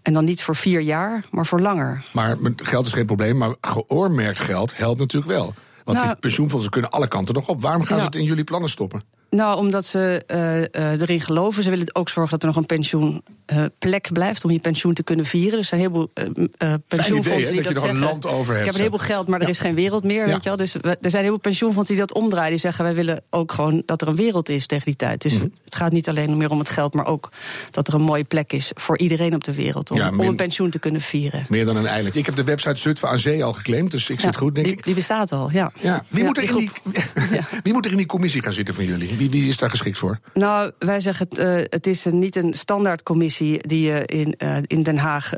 En 0.01 0.13
dan 0.13 0.25
niet 0.25 0.43
voor 0.43 0.55
vier 0.55 0.81
jaar, 0.81 1.25
maar 1.31 1.45
voor 1.45 1.59
langer. 1.59 2.05
Maar 2.13 2.37
geld 2.55 2.85
is 2.85 2.93
geen 2.93 3.05
probleem, 3.05 3.32
maar 3.37 3.55
geoormerkt 3.61 4.39
geld 4.39 4.77
helpt 4.77 4.99
natuurlijk 4.99 5.31
wel. 5.31 5.53
Want 5.83 5.97
nou, 5.97 6.09
die 6.09 6.19
pensioenfondsen 6.19 6.71
kunnen 6.71 6.91
alle 6.91 7.07
kanten 7.07 7.33
nog 7.33 7.47
op. 7.47 7.61
Waarom 7.61 7.83
gaan 7.83 7.99
ze 7.99 8.05
het 8.05 8.15
in 8.15 8.23
jullie 8.23 8.43
plannen 8.43 8.69
stoppen? 8.69 9.01
Nou, 9.33 9.57
omdat 9.57 9.85
ze 9.85 10.23
uh, 10.27 10.83
uh, 10.83 11.01
erin 11.01 11.21
geloven. 11.21 11.63
Ze 11.63 11.69
willen 11.69 11.95
ook 11.95 12.09
zorgen 12.09 12.31
dat 12.31 12.41
er 12.41 12.47
nog 12.47 12.57
een 12.57 12.65
pensioenplek 12.65 14.05
uh, 14.05 14.11
blijft 14.11 14.43
om 14.43 14.51
je 14.51 14.59
pensioen 14.59 14.93
te 14.93 15.03
kunnen 15.03 15.25
vieren. 15.25 15.51
Dus 15.51 15.71
er 15.71 15.77
zijn 15.77 15.81
een 15.81 15.91
heleboel 15.91 16.79
pensioenfondsen 16.87 17.41
idee, 17.41 17.51
die 17.51 17.63
dat, 17.63 17.73
dat 17.73 17.83
zeggen. 17.83 18.01
Een 18.01 18.09
land 18.09 18.25
over 18.25 18.53
hebt, 18.53 18.59
ik 18.59 18.65
heb 18.65 18.73
een 18.73 18.79
heleboel 18.79 19.07
geld, 19.07 19.27
maar 19.27 19.39
ja. 19.39 19.45
er 19.45 19.51
is 19.51 19.59
geen 19.59 19.75
wereld 19.75 20.03
meer. 20.03 20.27
Ja. 20.27 20.33
Weet 20.33 20.43
je 20.43 20.49
wel? 20.49 20.57
Dus 20.57 20.73
we, 20.73 20.79
er 20.81 20.87
zijn 20.89 21.01
een 21.01 21.17
heleboel 21.17 21.39
pensioenfondsen 21.39 21.95
die 21.95 22.05
dat 22.05 22.15
omdraaien. 22.15 22.49
Die 22.49 22.59
zeggen 22.59 22.83
wij 22.83 22.95
willen 22.95 23.23
ook 23.29 23.51
gewoon 23.51 23.83
dat 23.85 24.01
er 24.01 24.07
een 24.07 24.15
wereld 24.15 24.49
is 24.49 24.67
tegen 24.67 24.85
die 24.85 24.95
tijd. 24.95 25.21
Dus 25.21 25.33
mm. 25.33 25.51
het 25.65 25.75
gaat 25.75 25.91
niet 25.91 26.09
alleen 26.09 26.37
meer 26.37 26.51
om 26.51 26.59
het 26.59 26.69
geld, 26.69 26.93
maar 26.93 27.05
ook 27.05 27.29
dat 27.71 27.87
er 27.87 27.93
een 27.93 28.01
mooie 28.01 28.23
plek 28.23 28.53
is 28.53 28.71
voor 28.73 28.97
iedereen 28.97 29.33
op 29.33 29.43
de 29.43 29.53
wereld. 29.53 29.91
Om, 29.91 29.97
ja, 29.97 30.11
meer, 30.11 30.19
om 30.19 30.27
een 30.27 30.35
pensioen 30.35 30.69
te 30.69 30.79
kunnen 30.79 31.01
vieren. 31.01 31.45
Meer 31.49 31.65
dan 31.65 31.75
een 31.75 31.87
eiland. 31.87 32.15
Ik 32.15 32.25
heb 32.25 32.35
de 32.35 32.43
website 32.43 32.75
Zutphen 32.75 33.09
aan 33.09 33.19
Zee 33.19 33.43
al 33.43 33.53
geclaimd, 33.53 33.91
dus 33.91 34.09
ik 34.09 34.19
zit 34.19 34.35
goed, 34.35 34.55
denk 34.55 34.67
die, 34.67 34.75
ik. 34.75 34.83
Die 34.83 34.95
bestaat 34.95 35.31
al, 35.31 35.51
ja. 35.51 35.71
Wie, 36.07 36.23
moet 36.23 36.37
er 36.37 36.43
in 36.43 36.55
die, 36.55 36.71
wie 37.63 37.73
moet 37.73 37.85
er 37.85 37.91
in 37.91 37.97
die 37.97 38.05
commissie 38.05 38.41
gaan 38.41 38.53
zitten 38.53 38.73
van 38.73 38.85
jullie? 38.85 39.21
Wie, 39.29 39.41
wie 39.41 39.49
is 39.49 39.57
daar 39.57 39.69
geschikt 39.69 39.97
voor? 39.97 40.19
Nou, 40.33 40.71
wij 40.79 40.99
zeggen 40.99 41.27
het, 41.29 41.39
uh, 41.39 41.55
het 41.69 41.87
is 41.87 42.05
niet 42.05 42.35
een 42.35 42.53
standaardcommissie 42.53 43.67
die 43.67 43.89
uh, 43.89 43.99
in, 44.05 44.35
uh, 44.37 44.57
in 44.61 44.83
Den 44.83 44.97
Haag 44.97 45.33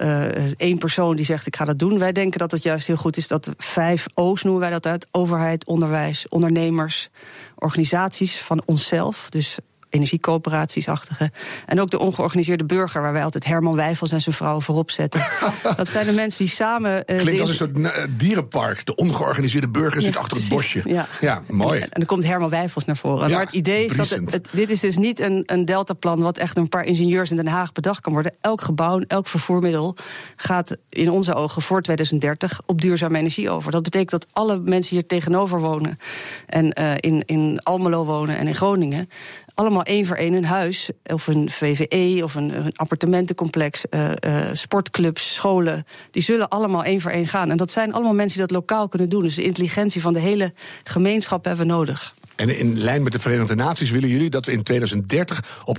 één 0.57 0.77
persoon 0.77 1.15
die 1.15 1.25
zegt 1.25 1.47
ik 1.47 1.55
ga 1.55 1.65
dat 1.65 1.79
doen. 1.79 1.99
Wij 1.99 2.11
denken 2.11 2.39
dat 2.39 2.51
het 2.51 2.63
juist 2.63 2.87
heel 2.87 2.95
goed 2.95 3.17
is 3.17 3.27
dat 3.27 3.49
vijf 3.57 4.05
O's 4.13 4.43
noemen 4.43 4.61
wij 4.61 4.71
dat 4.71 4.85
uit: 4.85 5.07
overheid, 5.11 5.65
onderwijs, 5.65 6.27
ondernemers, 6.27 7.09
organisaties 7.55 8.37
van 8.37 8.61
onszelf. 8.65 9.29
Dus 9.29 9.57
energiecoöperatiesachtige. 9.95 11.31
En 11.65 11.81
ook 11.81 11.89
de 11.89 11.99
ongeorganiseerde 11.99 12.65
burger, 12.65 13.01
waar 13.01 13.13
wij 13.13 13.23
altijd 13.23 13.45
Herman 13.45 13.75
Wijfels 13.75 14.11
en 14.11 14.21
zijn 14.21 14.35
vrouw 14.35 14.61
voorop 14.61 14.91
zetten. 14.91 15.21
dat 15.77 15.87
zijn 15.87 16.05
de 16.05 16.11
mensen 16.11 16.45
die 16.45 16.53
samen. 16.53 17.03
Uh, 17.05 17.17
Klinkt 17.17 17.41
als 17.41 17.49
een 17.49 17.55
soort 17.55 17.77
uh, 17.77 17.91
dierenpark. 18.09 18.85
De 18.85 18.95
ongeorganiseerde 18.95 19.67
burger 19.67 20.01
zit 20.01 20.13
ja, 20.13 20.19
achter 20.19 20.37
precies. 20.37 20.49
het 20.49 20.59
bosje. 20.59 20.81
Ja, 20.85 21.07
ja 21.21 21.41
mooi. 21.49 21.79
En, 21.79 21.83
en, 21.83 21.89
dan 21.99 22.05
komt 22.05 22.23
Herman 22.23 22.49
Wijfels 22.49 22.85
naar 22.85 22.97
voren. 22.97 23.29
Ja, 23.29 23.35
maar 23.35 23.45
het 23.45 23.55
idee 23.55 23.85
is 23.85 23.95
dat 23.95 24.09
het, 24.09 24.31
het, 24.31 24.47
dit 24.51 24.69
is 24.69 24.79
dus 24.79 24.97
niet 24.97 25.19
een, 25.19 25.43
een 25.45 25.65
deltaplan 25.65 26.21
wat 26.21 26.37
echt 26.37 26.53
door 26.53 26.63
een 26.63 26.69
paar 26.69 26.85
ingenieurs 26.85 27.29
in 27.29 27.35
Den 27.35 27.47
Haag 27.47 27.71
bedacht 27.71 28.01
kan 28.01 28.13
worden. 28.13 28.33
Elk 28.41 28.61
gebouw, 28.61 28.99
elk 29.07 29.27
vervoermiddel 29.27 29.95
gaat 30.35 30.77
in 30.89 31.09
onze 31.09 31.33
ogen 31.33 31.61
voor 31.61 31.81
2030 31.81 32.61
op 32.65 32.81
duurzame 32.81 33.17
energie 33.17 33.49
over. 33.49 33.71
Dat 33.71 33.83
betekent 33.83 34.11
dat 34.11 34.27
alle 34.33 34.59
mensen 34.59 34.95
hier 34.95 35.05
tegenover 35.05 35.59
wonen 35.59 35.99
en 36.45 36.79
uh, 36.79 36.93
in, 36.99 37.23
in 37.25 37.59
Almelo 37.63 38.05
wonen 38.05 38.37
en 38.37 38.47
in 38.47 38.55
Groningen 38.55 39.09
allemaal 39.55 39.83
één 39.83 40.05
voor 40.05 40.15
één 40.15 40.33
een 40.33 40.45
huis, 40.45 40.89
of 41.03 41.27
een 41.27 41.49
VVE, 41.49 42.23
of 42.23 42.35
een, 42.35 42.57
een 42.57 42.75
appartementencomplex, 42.75 43.85
uh, 43.89 44.09
uh, 44.25 44.41
sportclubs, 44.53 45.33
scholen, 45.33 45.85
die 46.11 46.21
zullen 46.21 46.49
allemaal 46.49 46.83
één 46.83 47.01
voor 47.01 47.11
één 47.11 47.27
gaan. 47.27 47.51
En 47.51 47.57
dat 47.57 47.71
zijn 47.71 47.93
allemaal 47.93 48.13
mensen 48.13 48.37
die 48.37 48.47
dat 48.47 48.57
lokaal 48.57 48.87
kunnen 48.87 49.09
doen. 49.09 49.21
Dus 49.21 49.35
de 49.35 49.43
intelligentie 49.43 50.01
van 50.01 50.13
de 50.13 50.19
hele 50.19 50.53
gemeenschap 50.83 51.45
hebben 51.45 51.67
we 51.67 51.71
nodig. 51.71 52.13
En 52.35 52.57
in 52.57 52.79
lijn 52.79 53.03
met 53.03 53.11
de 53.11 53.19
Verenigde 53.19 53.55
Naties 53.55 53.89
willen 53.89 54.09
jullie 54.09 54.29
dat 54.29 54.45
we 54.45 54.51
in 54.51 54.63
2030 54.63 55.61
op 55.65 55.77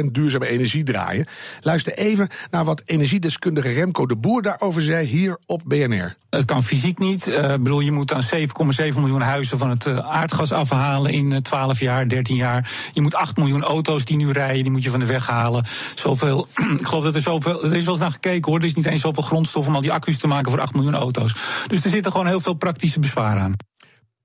100% 0.00 0.04
duurzame 0.12 0.46
energie 0.46 0.82
draaien. 0.82 1.26
Luister 1.60 1.92
even 1.92 2.28
naar 2.50 2.64
wat 2.64 2.82
energiedeskundige 2.86 3.68
Remco 3.68 4.06
de 4.06 4.16
Boer 4.16 4.42
daarover 4.42 4.82
zei 4.82 5.06
hier 5.06 5.38
op 5.46 5.62
BNR. 5.66 6.14
Het 6.30 6.44
kan 6.44 6.62
fysiek 6.62 6.98
niet. 6.98 7.26
Ik 7.26 7.34
uh, 7.34 7.48
bedoel, 7.48 7.80
je 7.80 7.92
moet 7.92 8.08
dan 8.08 8.22
7,7 8.22 8.98
miljoen 8.98 9.20
huizen 9.20 9.58
van 9.58 9.70
het 9.70 9.86
uh, 9.86 9.98
aardgas 9.98 10.52
afhalen 10.52 11.12
in 11.12 11.30
uh, 11.30 11.38
12 11.38 11.80
jaar, 11.80 12.08
13 12.08 12.36
jaar. 12.36 12.70
Je 12.92 13.00
moet 13.00 13.14
8 13.14 13.36
miljoen 13.36 13.62
auto's 13.62 14.04
die 14.04 14.16
nu 14.16 14.32
rijden, 14.32 14.62
die 14.62 14.72
moet 14.72 14.82
je 14.82 14.90
van 14.90 15.00
de 15.00 15.06
weg 15.06 15.26
halen. 15.26 15.64
Zoveel, 15.94 16.48
ik 16.78 16.86
geloof 16.86 17.04
dat 17.04 17.14
er 17.14 17.20
zoveel, 17.20 17.64
er 17.64 17.76
is 17.76 17.84
wel 17.84 17.94
eens 17.94 18.02
naar 18.02 18.12
gekeken 18.12 18.50
hoor. 18.50 18.60
Er 18.60 18.66
is 18.66 18.74
niet 18.74 18.86
eens 18.86 19.00
zoveel 19.00 19.22
grondstof 19.22 19.66
om 19.66 19.74
al 19.74 19.80
die 19.80 19.92
accu's 19.92 20.18
te 20.18 20.26
maken 20.26 20.50
voor 20.50 20.60
8 20.60 20.74
miljoen 20.74 20.94
auto's. 20.94 21.34
Dus 21.66 21.84
er 21.84 21.90
zitten 21.90 22.12
gewoon 22.12 22.26
heel 22.26 22.40
veel 22.40 22.54
praktische 22.54 23.00
bezwaren 23.00 23.42
aan. 23.42 23.54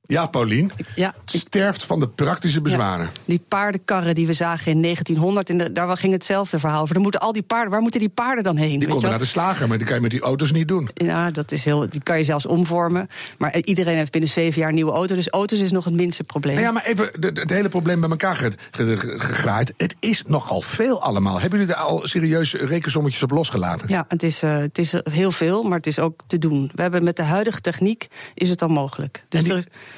Ja, 0.08 0.26
Paulien. 0.28 0.72
Ja, 0.96 1.14
sterft 1.26 1.86
van 1.86 2.00
de 2.00 2.08
praktische 2.08 2.62
bezwaren. 2.62 3.06
Ja, 3.06 3.12
die 3.26 3.42
paardenkarren 3.48 4.16
die 4.16 4.28
we 4.28 4.34
zagen 4.34 4.72
in 4.72 4.82
1900, 4.82 5.50
in 5.50 5.58
de, 5.58 5.72
daar 5.72 5.98
ging 5.98 6.14
hetzelfde 6.14 6.60
verhaal 6.60 6.82
over. 6.82 6.94
Dan 6.94 7.04
moeten 7.04 7.22
al 7.22 7.34
die 7.34 7.42
paarden, 7.42 7.72
waar 7.72 7.82
moeten 7.82 8.00
die 8.00 8.10
paarden 8.10 8.44
dan 8.44 8.56
heen? 8.56 8.80
Die 8.80 8.88
komen 8.88 9.10
naar 9.10 9.20
de 9.20 9.26
slager, 9.26 9.68
maar 9.68 9.78
die 9.78 9.86
kan 9.86 9.96
je 9.96 10.02
met 10.02 10.12
die 10.12 10.22
auto's 10.22 10.52
niet 10.52 10.68
doen. 10.68 10.90
Ja, 10.94 11.32
dat 11.32 11.52
is 11.52 11.66
heel, 11.66 11.88
die 11.88 12.04
kan 12.04 12.18
je 12.18 12.24
zelfs 12.24 12.46
omvormen. 12.46 13.08
Maar 13.38 13.62
iedereen 13.62 13.98
heeft 13.98 14.12
binnen 14.12 14.30
zeven 14.30 14.60
jaar 14.60 14.70
een 14.70 14.76
nieuwe 14.76 14.92
auto. 14.92 15.16
Dus 15.16 15.30
auto's 15.30 15.60
is 15.60 15.72
nog 15.72 15.86
het 15.86 15.94
minste 15.94 16.24
probleem. 16.24 16.56
Nou 16.56 16.68
ja, 16.68 16.74
maar 16.74 16.86
even 16.86 17.10
het, 17.20 17.38
het 17.38 17.50
hele 17.50 17.70
probleem 17.70 18.00
bij 18.00 18.10
elkaar 18.10 18.52
gegraaid. 18.72 19.74
Het 19.78 19.96
is 20.00 20.24
nogal 20.28 20.62
veel 20.62 21.02
allemaal. 21.02 21.40
Hebben 21.40 21.60
jullie 21.60 21.76
daar 21.76 21.84
al 21.84 22.08
serieus 22.08 22.54
rekensommetjes 22.54 23.24
op 23.24 23.32
losgelaten? 23.32 23.88
Ja, 23.88 24.06
het 24.08 24.24
is, 24.24 24.44
uh, 24.44 24.58
het 24.58 24.78
is 24.78 24.94
heel 25.12 25.32
veel, 25.32 25.64
maar 25.64 25.78
het 25.78 25.88
is 25.88 26.00
ook 26.00 26.22
te 26.28 26.38
doen. 26.38 26.72
We 26.76 26.82
hebben 26.82 27.04
met 27.04 27.16
de 27.16 27.24
huidige 27.24 27.62
techniek 27.62 28.08
is 28.34 28.50
het 28.50 28.62
al 28.62 28.68
mogelijk. 28.68 29.24
Dus 29.30 29.44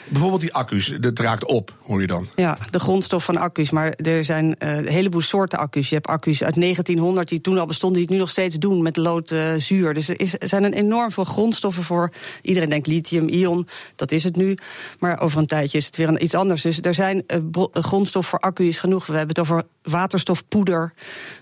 Bijvoorbeeld 0.07 0.41
die 0.41 0.53
accu's, 0.53 0.93
dat 0.99 1.19
raakt 1.19 1.45
op, 1.45 1.73
hoor 1.81 2.01
je 2.01 2.07
dan? 2.07 2.27
Ja, 2.35 2.57
de 2.69 2.79
grondstof 2.79 3.23
van 3.23 3.37
accu's. 3.37 3.69
Maar 3.69 3.91
er 3.91 4.25
zijn 4.25 4.45
uh, 4.45 4.75
een 4.75 4.87
heleboel 4.87 5.21
soorten 5.21 5.59
accu's. 5.59 5.89
Je 5.89 5.95
hebt 5.95 6.07
accu's 6.07 6.43
uit 6.43 6.55
1900 6.55 7.29
die 7.29 7.41
toen 7.41 7.57
al 7.57 7.65
bestonden, 7.65 7.97
die 7.97 8.05
het 8.05 8.13
nu 8.13 8.19
nog 8.19 8.29
steeds 8.29 8.55
doen 8.55 8.81
met 8.81 8.97
lood 8.97 9.31
uh, 9.31 9.53
zuur. 9.57 9.93
Dus 9.93 10.09
er, 10.09 10.19
is, 10.19 10.33
er 10.39 10.47
zijn 10.47 10.63
een 10.63 10.73
enorm 10.73 11.11
veel 11.11 11.23
grondstoffen 11.23 11.83
voor. 11.83 12.11
Iedereen 12.41 12.69
denkt 12.69 12.87
lithium, 12.87 13.27
ion, 13.27 13.67
dat 13.95 14.11
is 14.11 14.23
het 14.23 14.35
nu. 14.35 14.57
Maar 14.99 15.19
over 15.21 15.39
een 15.39 15.47
tijdje 15.47 15.77
is 15.77 15.85
het 15.85 15.95
weer 15.95 16.07
een, 16.07 16.23
iets 16.23 16.35
anders. 16.35 16.61
Dus 16.61 16.79
er 16.81 16.93
zijn 16.93 17.23
uh, 17.53 17.63
grondstof 17.73 18.27
voor 18.27 18.39
accu 18.39 18.67
is 18.67 18.79
genoeg. 18.79 19.05
We 19.05 19.17
hebben 19.17 19.35
het 19.35 19.39
over 19.39 19.63
waterstofpoeder. 19.81 20.93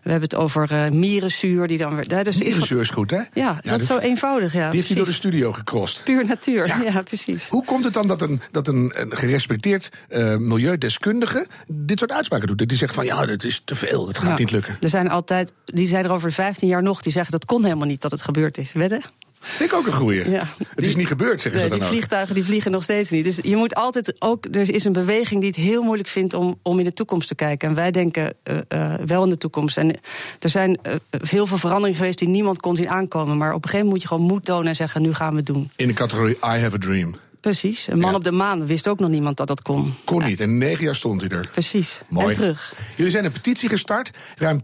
We 0.03 0.11
hebben 0.11 0.29
het 0.29 0.35
over 0.35 0.71
uh, 0.71 0.89
mierenzuur. 0.89 1.67
Die 1.67 1.77
dan 1.77 1.95
weer, 1.95 2.23
dus 2.23 2.37
mierenzuur 2.37 2.81
is 2.81 2.89
goed, 2.89 3.11
hè? 3.11 3.17
Ja, 3.17 3.27
ja 3.33 3.59
dat 3.63 3.81
is 3.81 3.87
zo 3.87 3.97
eenvoudig. 3.97 4.53
Ja, 4.53 4.65
die 4.65 4.75
heeft 4.75 4.87
hij 4.87 4.97
door 4.97 5.05
de 5.05 5.13
studio 5.13 5.51
gecrossed. 5.51 6.03
Puur 6.03 6.25
natuur, 6.25 6.67
ja. 6.67 6.81
ja. 6.81 7.01
precies. 7.01 7.47
Hoe 7.47 7.65
komt 7.65 7.83
het 7.83 7.93
dan 7.93 8.07
dat 8.07 8.21
een, 8.21 8.41
dat 8.51 8.67
een, 8.67 8.91
een 8.95 9.17
gerespecteerd 9.17 9.89
uh, 10.09 10.35
milieudeskundige 10.35 11.47
dit 11.67 11.99
soort 11.99 12.11
uitspraken 12.11 12.47
doet? 12.47 12.69
Die 12.69 12.77
zegt 12.77 12.93
van 12.93 13.05
ja, 13.05 13.25
dit 13.25 13.43
is 13.43 13.61
te 13.65 13.75
veel, 13.75 14.07
het 14.07 14.17
gaat 14.17 14.29
ja. 14.29 14.37
niet 14.37 14.51
lukken. 14.51 14.77
Er 14.81 14.89
zijn 14.89 15.09
altijd, 15.09 15.53
die 15.65 15.87
zijn 15.87 16.05
er 16.05 16.11
over 16.11 16.31
15 16.31 16.67
jaar 16.67 16.83
nog, 16.83 17.01
die 17.01 17.11
zeggen 17.11 17.31
dat 17.31 17.45
kon 17.45 17.63
helemaal 17.63 17.87
niet 17.87 18.01
dat 18.01 18.11
het 18.11 18.21
gebeurd 18.21 18.57
is. 18.57 18.73
Wedden? 18.73 19.01
Vind 19.45 19.71
ik 19.71 19.77
ook 19.77 19.85
een 19.85 19.93
goeie. 19.93 20.29
Ja. 20.29 20.43
Het 20.75 20.85
is 20.85 20.95
niet 20.95 21.07
gebeurd, 21.07 21.41
zeggen 21.41 21.51
Nee, 21.51 21.61
ze 21.61 21.69
die 21.69 21.79
dan 21.79 21.87
ook. 21.87 21.93
vliegtuigen 21.93 22.35
die 22.35 22.43
vliegen 22.43 22.71
nog 22.71 22.83
steeds 22.83 23.09
niet. 23.09 23.23
Dus 23.23 23.39
je 23.41 23.55
moet 23.55 23.75
altijd 23.75 24.21
ook. 24.21 24.45
Er 24.51 24.73
is 24.73 24.83
een 24.83 24.93
beweging 24.93 25.39
die 25.39 25.49
het 25.49 25.59
heel 25.59 25.81
moeilijk 25.81 26.09
vindt 26.09 26.33
om, 26.33 26.59
om 26.61 26.79
in 26.79 26.85
de 26.85 26.93
toekomst 26.93 27.27
te 27.27 27.35
kijken. 27.35 27.69
En 27.69 27.75
wij 27.75 27.91
denken 27.91 28.33
eh, 28.43 28.57
eh, 28.67 28.93
wel 29.05 29.23
in 29.23 29.29
de 29.29 29.37
toekomst. 29.37 29.77
En 29.77 29.95
er 30.39 30.49
zijn 30.49 30.77
eh, 30.81 30.93
heel 31.27 31.45
veel 31.45 31.57
veranderingen 31.57 31.97
geweest 31.97 32.19
die 32.19 32.27
niemand 32.27 32.59
kon 32.59 32.75
zien 32.75 32.89
aankomen. 32.89 33.37
Maar 33.37 33.53
op 33.53 33.63
een 33.63 33.69
gegeven 33.69 33.85
moment 33.85 33.93
moet 33.93 34.01
je 34.01 34.07
gewoon 34.07 34.33
moed 34.33 34.45
tonen 34.45 34.67
en 34.67 34.75
zeggen: 34.75 35.01
nu 35.01 35.13
gaan 35.13 35.31
we 35.31 35.37
het 35.37 35.45
doen. 35.45 35.71
In 35.75 35.87
de 35.87 35.93
categorie 35.93 36.35
I 36.35 36.59
have 36.59 36.75
a 36.75 36.79
dream. 36.79 37.15
Precies. 37.43 37.87
Een 37.87 37.99
man 37.99 38.09
Ja. 38.09 38.15
op 38.15 38.23
de 38.23 38.31
maan 38.31 38.65
wist 38.65 38.87
ook 38.87 38.99
nog 38.99 39.09
niemand 39.09 39.37
dat 39.37 39.47
dat 39.47 39.61
kon. 39.61 39.93
Kon 40.05 40.25
niet. 40.25 40.39
En 40.39 40.57
negen 40.57 40.83
jaar 40.85 40.95
stond 40.95 41.21
hij 41.21 41.29
er. 41.29 41.49
Precies. 41.51 42.01
Mooi. 42.09 42.27
En 42.27 42.33
terug. 42.33 42.73
Jullie 42.95 43.11
zijn 43.11 43.25
een 43.25 43.31
petitie 43.31 43.69
gestart. 43.69 44.11
Ruim 44.37 44.61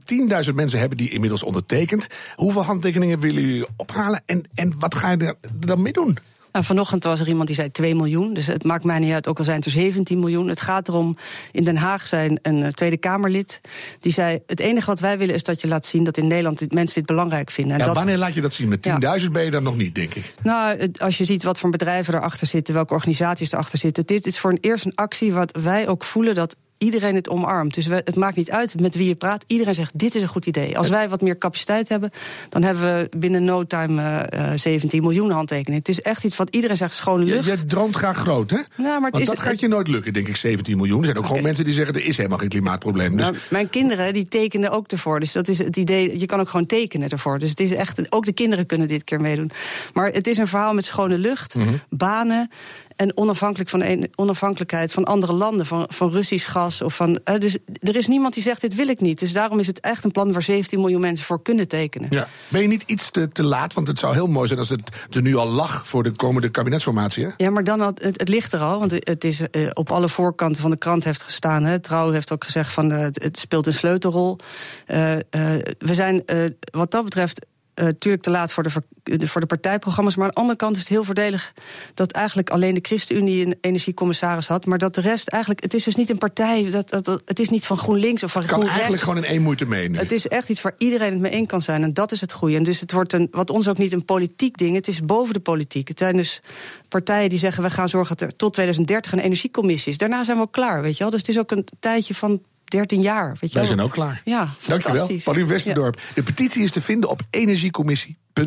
10.000 0.48 0.54
mensen 0.56 0.80
hebben 0.80 0.98
die 0.98 1.10
inmiddels 1.10 1.44
ondertekend. 1.44 2.08
Hoeveel 2.36 2.64
handtekeningen 2.64 3.20
willen 3.20 3.42
jullie 3.42 3.66
ophalen? 3.76 4.22
En, 4.26 4.44
en 4.54 4.74
wat 4.80 4.96
ga 4.96 5.12
je 5.12 5.18
er 5.18 5.36
dan 5.60 5.82
mee 5.82 5.94
doen? 5.94 6.18
Vanochtend 6.52 7.04
was 7.04 7.20
er 7.20 7.28
iemand 7.28 7.48
die 7.48 7.56
zei 7.56 7.72
2 7.72 7.96
miljoen. 7.96 8.34
Dus 8.34 8.48
het 8.48 8.64
maakt 8.64 8.84
mij 8.84 9.00
niet 9.00 9.14
uit, 9.14 9.28
ook 9.28 9.38
al 9.38 9.44
zijn 9.44 9.56
het 9.56 9.66
er 9.66 9.72
17 9.72 10.20
miljoen. 10.20 10.48
Het 10.48 10.62
gaat 10.62 10.88
erom, 10.88 11.18
in 11.52 11.64
Den 11.64 11.78
Haag 11.78 12.08
zijn 12.08 12.40
een 12.42 12.64
eh, 12.64 12.72
Tweede 12.72 12.98
Kamerlid... 12.98 13.62
die 14.00 14.12
zei, 14.12 14.40
het 14.48 14.60
enige 14.60 14.86
wat 14.86 15.00
wij 15.00 15.18
willen 15.18 15.36
is 15.36 15.44
dat 15.44 15.62
je 15.62 15.68
laat 15.68 15.86
zien... 15.86 16.04
dat 16.04 16.18
in 16.18 16.28
Nederland 16.28 16.60
dit, 16.60 16.74
mensen 16.74 16.96
dit 16.96 17.06
belangrijk 17.06 17.52
vinden. 17.52 17.74
En 17.74 17.80
Ja, 17.80 17.86
dat, 17.86 17.96
wanneer 17.96 18.18
laat 18.18 18.34
je 18.34 18.42
dat 18.42 18.54
zien? 18.54 18.68
Met 18.68 18.90
10.000 19.24 19.32
ben 19.32 19.44
je 19.44 19.52
dan 19.52 19.64
nog 19.64 19.78
niet, 19.78 19.96
denk 19.96 20.14
ik. 20.14 20.34
Nou, 20.44 20.92
als 20.98 21.18
je 21.18 21.26
ziet 21.26 21.44
wat 21.44 21.60
voor 21.60 21.70
bedrijven 21.70 22.16
erachter 22.16 22.48
zitten... 22.48 22.74
welke 22.74 22.94
organisaties 22.94 23.52
erachter 23.52 23.80
zitten... 23.80 24.06
dit 24.06 24.26
is 24.26 24.40
voor 24.40 24.52
een 24.52 24.58
eerst 24.62 24.86
een 24.86 24.96
actie 24.96 25.34
wat 25.34 25.58
wij 25.62 25.88
ook 25.88 26.04
voelen... 26.04 26.36
dat 26.36 26.56
iedereen 26.80 27.16
het 27.16 27.30
omarmt. 27.30 27.74
Dus 27.74 27.88
we, 27.88 27.96
het 27.96 28.16
maakt 28.16 28.36
niet 28.36 28.52
uit 28.52 28.80
met 28.80 28.96
wie 28.96 29.08
je 29.08 29.16
praat. 29.16 29.44
Iedereen 29.48 29.76
zegt, 29.76 29.92
dit 30.00 30.16
is 30.16 30.22
een 30.22 30.28
goed 30.28 30.46
idee. 30.46 30.78
Als 30.78 30.90
wij 30.90 31.10
wat 31.10 31.22
meer 31.22 31.38
capaciteit 31.38 31.90
hebben... 31.90 32.12
dan 32.50 32.64
hebben 32.64 32.84
we 32.84 33.10
binnen 33.18 33.44
no 33.44 33.64
time 33.64 34.02
eh, 34.02 34.52
eh, 34.54 34.58
17 34.60 35.02
miljoen 35.02 35.32
handtekeningen. 35.32 35.80
Het 35.80 35.90
is 35.90 36.02
echt 36.02 36.24
iets 36.24 36.36
wat 36.36 36.50
iedereen 36.50 36.78
zegt, 36.78 36.94
schone 36.94 37.24
lucht. 37.24 37.46
je 37.60 37.66
droomt 37.66 37.96
graag 37.96 38.18
groot, 38.18 38.50
hè? 38.50 38.60
Nou, 38.78 39.02
maar 39.02 39.12
het 39.12 39.22
is- 39.22 39.28
dat 39.28 39.40
gaat 39.40 39.60
je 39.60 39.68
nooit 39.68 39.88
lukken, 39.88 40.14
denk 40.14 40.28
ik, 40.28 40.36
17 40.36 40.78
miljoen. 40.78 41.00
Er 41.00 41.06
zijn 41.06 41.18
ook 41.18 41.26
gewoon 41.26 41.42
mensen 41.44 41.66
die 41.66 41.74
zeggen, 41.74 41.96
er 41.96 42.06
is 42.06 42.18
helemaal 42.18 42.38
geen 42.38 42.50
klimaatprobleem. 42.50 43.18
Dus 43.18 43.26
Nou, 43.26 43.38
mijn 43.50 43.70
kinderen 43.70 44.14
die 44.14 44.28
tekenen 44.28 44.72
ook 44.72 44.88
ervoor. 44.92 45.20
Dus 45.20 45.32
dat 45.32 45.48
is 45.48 45.58
het 45.58 45.78
idee. 45.78 46.20
Je 46.20 46.26
kan 46.26 46.40
ook 46.40 46.50
gewoon 46.50 46.66
tekenen 46.66 47.10
ervoor. 47.10 47.40
Dus 47.40 47.50
het 47.50 47.60
is 47.60 47.74
echt. 47.74 48.12
Ook 48.12 48.26
de 48.26 48.34
kinderen 48.34 48.66
kunnen 48.66 48.88
dit 48.88 49.04
keer 49.04 49.22
meedoen. 49.22 49.52
Maar 49.94 50.12
het 50.12 50.28
is 50.28 50.38
een 50.38 50.48
verhaal 50.48 50.74
met 50.74 50.86
schone 50.86 51.18
lucht, 51.18 51.56
Mhm. 51.56 51.70
banen. 51.90 52.50
En 53.00 53.18
onafhankelijk 53.18 53.70
van 53.70 53.82
een, 53.82 54.10
onafhankelijkheid 54.16 54.94
van 54.94 55.04
andere 55.04 55.34
landen, 55.34 55.66
van, 55.66 55.86
van 55.90 56.10
Russisch 56.10 56.52
gas. 56.52 56.82
Of 56.82 56.96
van, 56.96 57.20
eh, 57.24 57.38
dus 57.38 57.58
er 57.80 57.96
is 57.96 58.08
niemand 58.08 58.34
die 58.34 58.44
zegt: 58.44 58.62
dit 58.62 58.76
wil 58.76 58.88
ik 58.88 59.00
niet. 59.00 59.20
Dus 59.20 59.34
daarom 59.34 59.60
is 59.60 59.68
het 59.68 59.80
echt 59.80 60.04
een 60.04 60.12
plan 60.12 60.32
waar 60.32 60.44
17 60.44 60.80
miljoen 60.80 61.02
mensen 61.02 61.26
voor 61.26 61.42
kunnen 61.42 61.68
tekenen. 61.68 62.08
ja. 62.12 62.28
ben 62.48 62.62
je 62.62 62.68
niet 62.68 62.84
iets 62.86 63.12
te, 63.12 63.32
te 63.32 63.44
laat? 63.44 63.74
Want 63.74 63.88
het 63.88 64.00
zou 64.00 64.14
heel 64.14 64.28
mooi 64.28 64.48
zijn 64.48 64.60
als 64.60 64.70
het 64.70 64.82
er 65.12 65.22
nu 65.22 65.36
al 65.36 65.48
lag 65.48 65.88
voor 65.88 66.04
de 66.04 66.12
komende 66.12 66.50
kabinetsformatie. 66.50 67.26
Hè? 67.26 67.32
Ja, 67.38 67.50
maar 67.50 67.64
dan 67.64 67.80
had, 67.80 68.02
het, 68.02 68.20
het 68.20 68.30
ligt 68.30 68.54
er 68.54 68.60
al. 68.60 68.80
Want 68.80 68.92
het 68.92 69.24
is 69.24 69.50
eh, 69.50 69.70
op 69.74 69.92
alle 69.92 70.10
voorkanten 70.10 70.62
van 70.62 70.72
de 70.72 70.78
krant 70.78 71.04
heeft 71.04 71.24
gestaan. 71.24 71.64
Hè. 71.64 71.80
Trouw 71.80 72.12
heeft 72.12 72.32
ook 72.32 72.44
gezegd 72.44 72.74
van 72.74 72.92
eh, 72.92 73.00
het, 73.00 73.24
het 73.24 73.38
speelt 73.38 73.68
een 73.68 73.74
sleutelrol. 73.74 74.40
We 74.86 75.94
zijn 75.94 76.24
wat 76.72 76.92
dat 76.92 77.04
betreft. 77.04 77.46
Natuurlijk 77.84 78.24
te 78.24 78.30
laat 78.30 78.52
voor 78.54 78.64
de, 78.64 79.28
voor 79.28 79.42
de 79.42 79.48
partijprogramma's. 79.48 80.16
Maar 80.16 80.26
aan 80.26 80.32
de 80.32 80.38
andere 80.40 80.58
kant 80.58 80.76
is 80.76 80.82
het 80.82 80.92
heel 80.92 81.04
voordelig 81.04 81.54
dat 81.94 82.12
eigenlijk 82.12 82.50
alleen 82.50 82.74
de 82.74 82.80
ChristenUnie 82.82 83.46
een 83.46 83.58
energiecommissaris 83.62 84.48
had. 84.48 84.66
Maar 84.66 84.78
dat 84.78 84.96
de 84.96 85.02
rest 85.02 85.28
eigenlijk. 85.28 85.64
Het 85.64 85.74
is 85.74 85.84
dus 85.84 85.96
niet 85.96 86.10
een 86.10 86.18
partij. 86.18 86.70
Dat, 86.70 86.90
dat, 86.90 87.06
dat- 87.06 87.22
het 87.26 87.40
is 87.40 87.50
niet 87.50 87.66
van 87.66 87.78
GroenLinks 87.78 88.24
of 88.24 88.32
van 88.32 88.42
Kan 88.42 88.50
GroenRechts. 88.50 88.80
eigenlijk 88.82 89.10
gewoon 89.10 89.24
in 89.24 89.30
één 89.36 89.42
moeite 89.42 89.66
mee 89.66 89.90
nu. 89.90 89.98
Het 89.98 90.12
is 90.12 90.28
echt 90.28 90.50
iets 90.50 90.62
waar 90.62 90.74
iedereen 90.78 91.12
het 91.12 91.20
mee 91.20 91.32
eens 91.32 91.48
kan 91.48 91.62
zijn. 91.62 91.84
En 91.84 91.94
dat 91.94 92.12
is 92.12 92.22
het 92.22 92.32
goede. 92.32 92.56
En 92.56 92.64
dus 92.64 92.80
het 92.80 92.92
wordt 92.92 93.14
een, 93.14 93.28
wat 93.32 93.50
ons 93.50 93.68
ook 93.68 93.78
niet 93.78 93.94
een 93.94 94.06
politiek 94.06 94.58
ding. 94.58 94.76
Het 94.76 94.88
is 94.88 95.02
boven 95.02 95.34
de 95.34 95.40
politiek. 95.40 95.88
Het 95.88 96.00
zijn 96.00 96.16
dus 96.16 96.42
partijen 96.88 97.30
die 97.30 97.40
zeggen... 97.40 97.64
we 97.64 97.70
gaan 97.70 97.90
zorgen 97.90 98.18
dat 98.18 98.30
er 98.30 98.36
tot 98.36 98.54
2030 98.54 99.12
een 99.12 99.20
energiecommissie 99.20 99.92
is. 99.92 99.98
Daarna 99.98 100.24
zijn 100.24 100.38
we 100.38 100.44
ook 100.44 100.52
klaar, 100.52 100.82
weet 100.82 100.94
je 100.98 101.00
wel. 101.04 101.10
Dus 101.12 101.20
het 101.20 101.30
is 101.30 101.40
ook 101.40 101.52
een 101.52 101.66
tijdje 101.80 102.14
van 102.16 102.42
13 102.70 103.02
jaar, 103.02 103.28
weet 103.28 103.38
je 103.40 103.48
Wij 103.48 103.54
wel. 103.54 103.66
zijn 103.66 103.82
ook 103.82 103.92
klaar. 103.92 104.22
Ja, 104.26 104.38
Dankjewel, 104.38 104.80
fantastisch. 104.80 105.24
Paulien 105.24 105.48
Westerdorp. 105.48 106.00
De 106.14 106.24
petitie 106.24 106.64
is 106.64 106.72
te 106.72 106.82
vinden 106.82 107.10
op 107.10 107.22
energiecommissie.nl. 107.30 108.46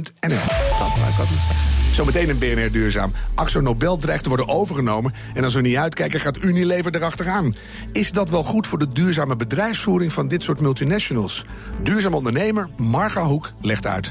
Dat 0.78 0.96
nog 0.96 1.26
zeggen. 1.28 1.56
Zometeen 1.92 2.28
een 2.28 2.38
BNR 2.38 2.70
Duurzaam. 2.72 3.12
Axo 3.34 3.60
Nobel 3.60 3.96
dreigt 3.96 4.22
te 4.22 4.28
worden 4.28 4.48
overgenomen. 4.48 5.12
En 5.34 5.44
als 5.44 5.54
we 5.54 5.60
niet 5.60 5.76
uitkijken, 5.76 6.20
gaat 6.20 6.42
Unilever 6.42 6.94
erachteraan. 6.94 7.54
Is 7.92 8.12
dat 8.12 8.30
wel 8.30 8.42
goed 8.44 8.66
voor 8.66 8.78
de 8.78 8.92
duurzame 8.92 9.36
bedrijfsvoering 9.36 10.12
van 10.12 10.28
dit 10.28 10.42
soort 10.42 10.60
multinationals? 10.60 11.44
Duurzaam 11.82 12.14
ondernemer 12.14 12.68
Marga 12.76 13.22
Hoek 13.22 13.52
legt 13.60 13.86
uit. 13.86 14.10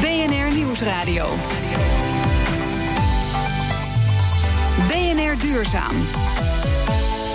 BNR 0.00 0.54
Nieuwsradio. 0.54 1.28
BNR 4.88 5.40
Duurzaam. 5.40 5.94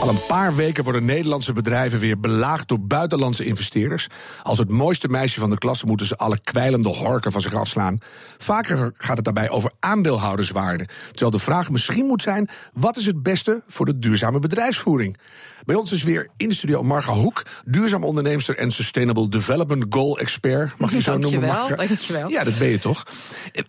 Al 0.03 0.09
een 0.09 0.25
paar 0.27 0.55
weken 0.55 0.83
worden 0.83 1.05
Nederlandse 1.05 1.53
bedrijven 1.53 1.99
weer 1.99 2.19
belaagd 2.19 2.67
door 2.67 2.79
buitenlandse 2.79 3.45
investeerders. 3.45 4.07
Als 4.41 4.57
het 4.57 4.69
mooiste 4.69 5.07
meisje 5.07 5.39
van 5.39 5.49
de 5.49 5.57
klas 5.57 5.83
moeten 5.83 6.05
ze 6.05 6.17
alle 6.17 6.39
kwijlende 6.39 6.89
horken 6.89 7.31
van 7.31 7.41
zich 7.41 7.53
afslaan. 7.53 7.99
Vaker 8.37 8.93
gaat 8.97 9.15
het 9.15 9.25
daarbij 9.25 9.49
over 9.49 9.71
aandeelhouderswaarde. 9.79 10.87
Terwijl 11.07 11.31
de 11.31 11.39
vraag 11.39 11.69
misschien 11.69 12.05
moet 12.05 12.21
zijn: 12.21 12.49
wat 12.73 12.97
is 12.97 13.05
het 13.05 13.23
beste 13.23 13.63
voor 13.67 13.85
de 13.85 13.99
duurzame 13.99 14.39
bedrijfsvoering? 14.39 15.17
Bij 15.65 15.75
ons 15.75 15.91
is 15.91 16.03
weer 16.03 16.29
in 16.37 16.49
de 16.49 16.55
studio 16.55 16.83
Marga 16.83 17.13
Hoek, 17.13 17.43
duurzaam 17.65 18.03
onderneemster 18.03 18.57
en 18.57 18.71
Sustainable 18.71 19.29
Development 19.29 19.85
Goal 19.89 20.19
Expert. 20.19 20.77
Mag 20.77 20.91
je 20.91 21.01
zo 21.01 21.17
noemen, 21.17 21.41
Marga? 21.41 21.75
dankjewel. 21.75 22.29
Ja, 22.29 22.43
dat 22.43 22.57
ben 22.57 22.67
je 22.67 22.79
toch. 22.79 23.03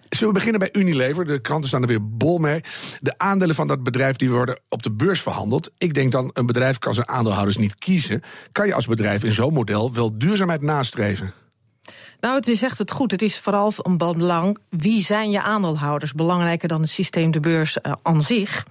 Zullen 0.08 0.34
we 0.34 0.38
beginnen 0.38 0.60
bij 0.60 0.68
Unilever? 0.72 1.26
De 1.26 1.40
kranten 1.40 1.68
staan 1.68 1.82
er 1.82 1.88
weer 1.88 2.08
bol 2.08 2.38
mee. 2.38 2.60
De 3.00 3.14
aandelen 3.18 3.54
van 3.54 3.66
dat 3.66 3.82
bedrijf 3.82 4.16
die 4.16 4.30
worden 4.30 4.60
op 4.68 4.82
de 4.82 4.92
beurs 4.92 5.22
verhandeld. 5.22 5.70
Ik 5.78 5.94
denk 5.94 6.12
dan, 6.12 6.30
een 6.32 6.46
bedrijf 6.46 6.78
kan 6.78 6.94
zijn 6.94 7.08
aandeelhouders 7.08 7.56
niet 7.56 7.74
kiezen. 7.74 8.22
Kan 8.52 8.66
je 8.66 8.74
als 8.74 8.86
bedrijf 8.86 9.24
in 9.24 9.32
zo'n 9.32 9.52
model 9.52 9.92
wel 9.92 10.18
duurzaamheid 10.18 10.62
nastreven? 10.62 11.32
Nou, 12.20 12.36
het 12.36 12.48
is 12.48 12.62
echt 12.62 12.78
het 12.78 12.90
goed. 12.90 13.10
Het 13.10 13.22
is 13.22 13.38
vooral 13.38 13.72
van 13.72 13.96
belang 13.96 14.58
wie 14.70 15.04
zijn 15.04 15.30
je 15.30 15.42
aandeelhouders. 15.42 16.12
Belangrijker 16.12 16.68
dan 16.68 16.80
het 16.80 16.90
systeem 16.90 17.30
de 17.30 17.40
beurs 17.40 17.80
eh, 17.80 17.92
aan 18.02 18.22
zich. 18.22 18.66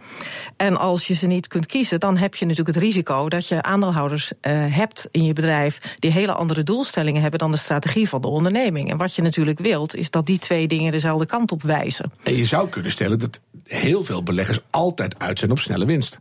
En 0.57 0.77
als 0.77 1.07
je 1.07 1.13
ze 1.13 1.27
niet 1.27 1.47
kunt 1.47 1.65
kiezen, 1.65 1.99
dan 1.99 2.17
heb 2.17 2.35
je 2.35 2.45
natuurlijk 2.45 2.75
het 2.75 2.85
risico 2.85 3.29
dat 3.29 3.47
je 3.47 3.61
aandeelhouders 3.61 4.31
eh, 4.41 4.75
hebt 4.75 5.07
in 5.11 5.23
je 5.23 5.33
bedrijf 5.33 5.95
die 5.99 6.11
hele 6.11 6.33
andere 6.33 6.63
doelstellingen 6.63 7.21
hebben 7.21 7.39
dan 7.39 7.51
de 7.51 7.57
strategie 7.57 8.09
van 8.09 8.21
de 8.21 8.27
onderneming. 8.27 8.91
En 8.91 8.97
wat 8.97 9.15
je 9.15 9.21
natuurlijk 9.21 9.59
wilt, 9.59 9.95
is 9.95 10.09
dat 10.09 10.25
die 10.25 10.39
twee 10.39 10.67
dingen 10.67 10.91
dezelfde 10.91 11.25
kant 11.25 11.51
op 11.51 11.63
wijzen. 11.63 12.11
En 12.23 12.35
je 12.35 12.45
zou 12.45 12.69
kunnen 12.69 12.91
stellen 12.91 13.19
dat 13.19 13.39
heel 13.63 14.03
veel 14.03 14.23
beleggers 14.23 14.59
altijd 14.69 15.19
uit 15.19 15.39
zijn 15.39 15.51
op 15.51 15.59
snelle 15.59 15.85
winst. 15.85 16.19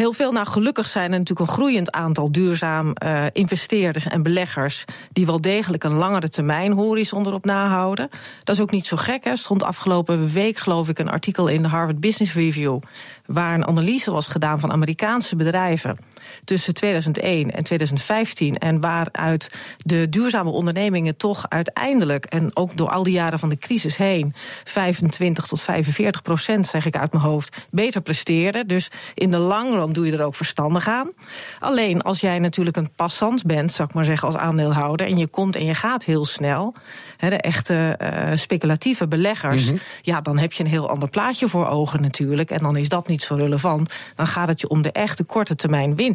Heel 0.00 0.12
veel, 0.12 0.32
nou 0.32 0.46
gelukkig 0.46 0.88
zijn 0.88 1.12
er 1.12 1.18
natuurlijk 1.18 1.48
een 1.48 1.54
groeiend 1.54 1.90
aantal 1.90 2.32
duurzaam 2.32 2.92
eh, 2.92 3.24
investeerders 3.32 4.06
en 4.06 4.22
beleggers 4.22 4.84
die 5.12 5.26
wel 5.26 5.40
degelijk 5.40 5.84
een 5.84 5.92
langere 5.92 6.28
termijn 6.28 6.72
horizon 6.72 7.26
erop 7.26 7.44
nahouden. 7.44 8.08
Dat 8.44 8.54
is 8.54 8.62
ook 8.62 8.70
niet 8.70 8.86
zo 8.86 8.96
gek. 8.96 9.24
Er 9.24 9.36
stond 9.36 9.62
afgelopen 9.62 10.28
week, 10.32 10.58
geloof 10.58 10.88
ik, 10.88 10.98
een 10.98 11.10
artikel 11.10 11.48
in 11.48 11.62
de 11.62 11.68
Harvard 11.68 12.00
Business 12.00 12.34
Review 12.34 12.78
waar 13.26 13.54
een 13.54 13.66
analyse 13.66 14.10
was 14.10 14.26
gedaan 14.26 14.60
van 14.60 14.72
Amerikaanse 14.72 15.36
bedrijven 15.36 15.98
tussen 16.44 16.74
2001 16.74 17.50
en 17.50 17.64
2015 17.64 18.58
en 18.58 18.80
waaruit 18.80 19.50
de 19.76 20.08
duurzame 20.08 20.50
ondernemingen 20.50 21.16
toch 21.16 21.46
uiteindelijk 21.48 22.24
en 22.24 22.56
ook 22.56 22.76
door 22.76 22.88
al 22.88 23.02
die 23.02 23.12
jaren 23.12 23.38
van 23.38 23.48
de 23.48 23.58
crisis 23.58 23.96
heen 23.96 24.34
25 24.64 25.46
tot 25.46 25.60
45 25.60 26.22
procent, 26.22 26.66
zeg 26.66 26.86
ik 26.86 26.96
uit 26.96 27.12
mijn 27.12 27.24
hoofd, 27.24 27.66
beter 27.70 28.00
presteerden. 28.00 28.66
Dus 28.66 28.90
in 29.14 29.30
de 29.30 29.38
lang 29.38 29.72
run 29.72 29.90
doe 29.90 30.06
je 30.06 30.12
er 30.12 30.24
ook 30.24 30.34
verstandig 30.34 30.88
aan. 30.88 31.10
Alleen 31.58 32.02
als 32.02 32.20
jij 32.20 32.38
natuurlijk 32.38 32.76
een 32.76 32.94
passant 32.94 33.44
bent, 33.44 33.72
zou 33.72 33.88
ik 33.88 33.94
maar 33.94 34.04
zeggen, 34.04 34.28
als 34.28 34.36
aandeelhouder 34.36 35.06
en 35.06 35.18
je 35.18 35.26
komt 35.26 35.56
en 35.56 35.64
je 35.64 35.74
gaat 35.74 36.04
heel 36.04 36.24
snel, 36.24 36.74
hè, 37.16 37.30
de 37.30 37.36
echte 37.36 37.74
eh, 37.74 38.36
speculatieve 38.36 39.08
beleggers, 39.08 39.70
ja, 40.02 40.20
dan 40.20 40.38
heb 40.38 40.52
je 40.52 40.64
een 40.64 40.70
heel 40.70 40.88
ander 40.88 41.08
plaatje 41.08 41.48
voor 41.48 41.66
ogen 41.66 42.02
natuurlijk. 42.02 42.50
En 42.50 42.62
dan 42.62 42.76
is 42.76 42.88
dat 42.88 43.08
niet 43.08 43.22
zo 43.22 43.34
relevant. 43.34 43.92
Dan 44.14 44.26
gaat 44.26 44.48
het 44.48 44.60
je 44.60 44.68
om 44.68 44.82
de 44.82 44.92
echte 44.92 45.24
korte 45.24 45.54
termijn 45.54 45.96
winst. 45.96 46.09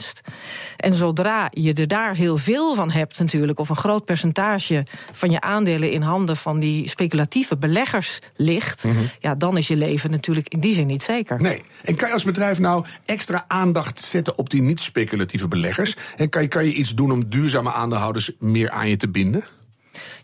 En 0.77 0.93
zodra 0.93 1.49
je 1.51 1.73
er 1.73 1.87
daar 1.87 2.15
heel 2.15 2.37
veel 2.37 2.75
van 2.75 2.91
hebt 2.91 3.19
natuurlijk, 3.19 3.59
of 3.59 3.69
een 3.69 3.75
groot 3.75 4.05
percentage 4.05 4.85
van 5.11 5.31
je 5.31 5.41
aandelen 5.41 5.91
in 5.91 6.01
handen 6.01 6.37
van 6.37 6.59
die 6.59 6.89
speculatieve 6.89 7.57
beleggers 7.57 8.19
ligt, 8.35 8.85
ja, 9.19 9.35
dan 9.35 9.57
is 9.57 9.67
je 9.67 9.75
leven 9.75 10.11
natuurlijk 10.11 10.49
in 10.49 10.59
die 10.59 10.73
zin 10.73 10.87
niet 10.87 11.03
zeker. 11.03 11.41
Nee. 11.41 11.63
En 11.83 11.95
kan 11.95 12.07
je 12.07 12.13
als 12.13 12.23
bedrijf 12.23 12.59
nou 12.59 12.85
extra 13.05 13.45
aandacht 13.47 14.01
zetten 14.01 14.37
op 14.37 14.49
die 14.49 14.61
niet-speculatieve 14.61 15.47
beleggers? 15.47 15.95
En 16.15 16.29
kan 16.29 16.41
je, 16.41 16.47
kan 16.47 16.65
je 16.65 16.73
iets 16.73 16.95
doen 16.95 17.11
om 17.11 17.29
duurzame 17.29 17.71
aandeelhouders 17.71 18.31
meer 18.39 18.69
aan 18.69 18.89
je 18.89 18.97
te 18.97 19.09
binden? 19.09 19.43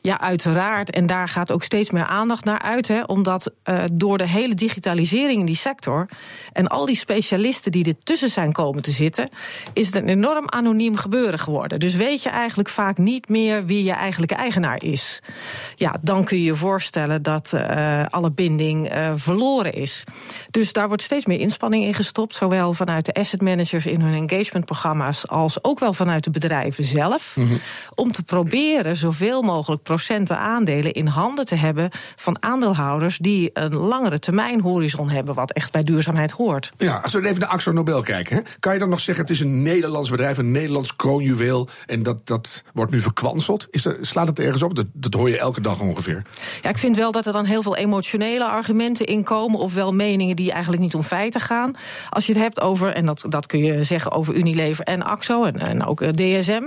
Ja, 0.04 0.20
uiteraard. 0.20 0.90
En 0.90 1.06
daar 1.06 1.28
gaat 1.28 1.52
ook 1.52 1.64
steeds 1.64 1.92
meer 1.92 2.06
aandacht 2.06 2.46
naar 2.46 2.62
uit. 2.62 2.88
Hè, 2.88 3.02
omdat 3.04 3.52
uh, 3.70 3.84
door 3.92 4.18
de 4.18 4.28
hele 4.28 4.56
digitalisering 4.56 5.40
in 5.40 5.46
die 5.46 5.56
sector 5.56 6.10
en 6.54 6.68
al 6.68 6.86
die 6.86 6.96
specialisten 6.96 7.72
die 7.72 7.86
er 7.86 7.98
tussen 8.04 8.30
zijn 8.30 8.52
komen 8.52 8.82
te 8.82 8.92
zitten, 8.92 9.30
is 9.74 9.86
het 9.86 9.96
een 9.96 10.10
enorm 10.10 10.50
anoniem 10.50 10.96
gebeuren 10.96 11.40
geworden. 11.40 11.80
Dus 11.80 11.96
weet 11.96 12.24
je 12.24 12.30
eigenlijk 12.30 12.70
vaak 12.70 12.98
niet 12.98 13.30
meer 13.30 13.66
wie 13.66 13.84
je 13.84 13.92
eigenlijke 13.92 14.36
eigenaar 14.36 14.84
is. 14.84 15.22
Ja, 15.76 15.96
dan 16.02 16.24
kun 16.24 16.38
je 16.38 16.44
je 16.44 16.56
voorstellen 16.56 17.24
dat 17.24 17.52
uh, 17.56 18.06
alle 18.06 18.32
binding 18.32 18.94
uh, 18.94 19.12
verloren 19.16 19.74
is. 19.74 20.04
Dus 20.52 20.74
daar 20.74 20.88
wordt 20.88 21.04
steeds 21.04 21.26
meer 21.26 21.40
inspanning 21.40 21.84
in 21.84 21.94
gestopt, 21.94 22.36
zowel 22.36 22.74
vanuit 22.74 23.06
de 23.06 23.14
asset 23.14 23.42
managers 23.42 23.86
in 23.86 24.02
hun 24.02 24.30
engagementprogramma's 24.30 25.28
als 25.28 25.64
ook 25.64 25.80
wel 25.80 25.94
vanuit 25.94 26.24
de 26.24 26.30
bedrijven 26.30 26.84
zelf, 26.84 27.34
mm 27.36 27.48
-hmm. 27.48 27.60
om 27.96 28.12
te 28.12 28.24
proberen 28.24 28.98
zoveel 28.98 29.42
mogelijk 29.42 29.84
aandelen 30.38 30.94
in 30.94 31.08
handen 31.08 31.46
te 31.46 31.56
hebben 31.56 31.90
van 32.16 32.38
aandeelhouders 32.40 33.18
die 33.18 33.50
een 33.54 33.76
langere 33.76 34.20
termijnhorizon 34.20 35.10
hebben, 35.10 35.34
wat 35.34 35.52
echt 35.52 35.72
bij 35.72 35.84
duurzaamheid 35.84 36.32
hoort. 36.32 36.72
Ja, 36.78 37.00
als 37.04 37.14
we 37.14 37.28
even 37.28 37.40
naar 37.40 37.50
Axo 37.50 37.72
Nobel 37.72 38.02
kijken, 38.02 38.36
hè, 38.36 38.42
kan 38.60 38.74
je 38.74 38.80
dan 38.80 38.90
nog 38.90 39.00
zeggen 39.00 39.24
het 39.24 39.34
is 39.34 39.40
een 39.40 39.62
Nederlands 39.64 40.10
bedrijf, 40.10 40.38
een 40.38 40.52
Nederlands 40.52 40.96
kroonjuweel 40.96 41.68
en 41.86 42.04
dat, 42.04 42.28
dat 42.28 42.64
wordt 42.74 42.92
nu 42.92 43.02
verkwanseld? 43.02 43.68
Is 43.70 43.86
er, 43.86 43.98
slaat 44.02 44.28
het 44.28 44.40
ergens 44.40 44.64
op? 44.64 44.76
Dat, 44.76 44.86
dat 44.94 45.14
hoor 45.14 45.30
je 45.30 45.38
elke 45.38 45.62
dag 45.62 45.80
ongeveer. 45.80 46.24
Ja, 46.62 46.70
ik 46.70 46.78
vind 46.78 46.98
wel 46.98 47.12
dat 47.12 47.26
er 47.26 47.34
dan 47.34 47.46
heel 47.46 47.62
veel 47.62 47.76
emotionele 47.76 48.46
argumenten 48.46 49.06
in 49.06 49.24
komen, 49.24 49.60
ofwel 49.60 49.94
meningen 49.94 50.36
die 50.36 50.52
eigenlijk 50.52 50.82
niet 50.82 50.96
om 50.96 51.04
feiten 51.04 51.42
gaan. 51.42 51.76
Als 52.10 52.26
je 52.26 52.34
het 52.34 52.42
hebt 52.42 52.62
over, 52.62 52.94
en 52.94 53.06
dat, 53.06 53.26
dat 53.30 53.46
kun 53.46 53.64
je 53.64 53.84
zeggen 53.84 54.12
over 54.12 54.36
Unilever 54.36 54.84
en 54.84 55.04
Axo 55.04 55.44
en, 55.44 55.60
en 55.60 55.86
ook 55.86 56.00
DSM, 56.16 56.64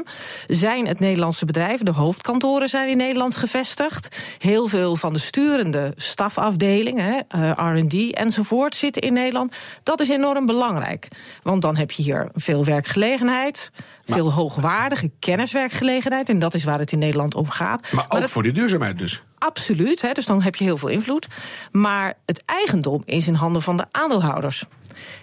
zijn 0.46 0.86
het 0.86 1.00
Nederlandse 1.00 1.44
bedrijven, 1.44 1.84
de 1.84 1.92
hoofdkantoren 1.92 2.68
zijn 2.68 2.88
in 2.88 2.96
Nederland 2.96 3.13
gevestigd. 3.22 4.16
Heel 4.38 4.66
veel 4.66 4.96
van 4.96 5.12
de 5.12 5.18
sturende 5.18 5.92
stafafdelingen, 5.96 7.26
RD 7.56 8.12
enzovoort, 8.12 8.74
zitten 8.74 9.02
in 9.02 9.12
Nederland. 9.12 9.56
Dat 9.82 10.00
is 10.00 10.08
enorm 10.08 10.46
belangrijk. 10.46 11.08
Want 11.42 11.62
dan 11.62 11.76
heb 11.76 11.90
je 11.90 12.02
hier 12.02 12.28
veel 12.34 12.64
werkgelegenheid, 12.64 13.70
maar, 13.74 14.16
veel 14.16 14.32
hoogwaardige 14.32 15.10
kenniswerkgelegenheid. 15.18 16.28
En 16.28 16.38
dat 16.38 16.54
is 16.54 16.64
waar 16.64 16.78
het 16.78 16.92
in 16.92 16.98
Nederland 16.98 17.34
om 17.34 17.48
gaat. 17.48 17.82
Maar, 17.82 17.90
maar 17.92 18.04
ook 18.08 18.20
dat, 18.20 18.30
voor 18.30 18.42
de 18.42 18.52
duurzaamheid 18.52 18.98
dus. 18.98 19.22
Absoluut, 19.38 20.02
hè, 20.02 20.12
dus 20.12 20.26
dan 20.26 20.42
heb 20.42 20.56
je 20.56 20.64
heel 20.64 20.78
veel 20.78 20.88
invloed. 20.88 21.26
Maar 21.72 22.14
het 22.26 22.42
eigendom 22.44 23.02
is 23.04 23.26
in 23.26 23.34
handen 23.34 23.62
van 23.62 23.76
de 23.76 23.86
aandeelhouders. 23.90 24.64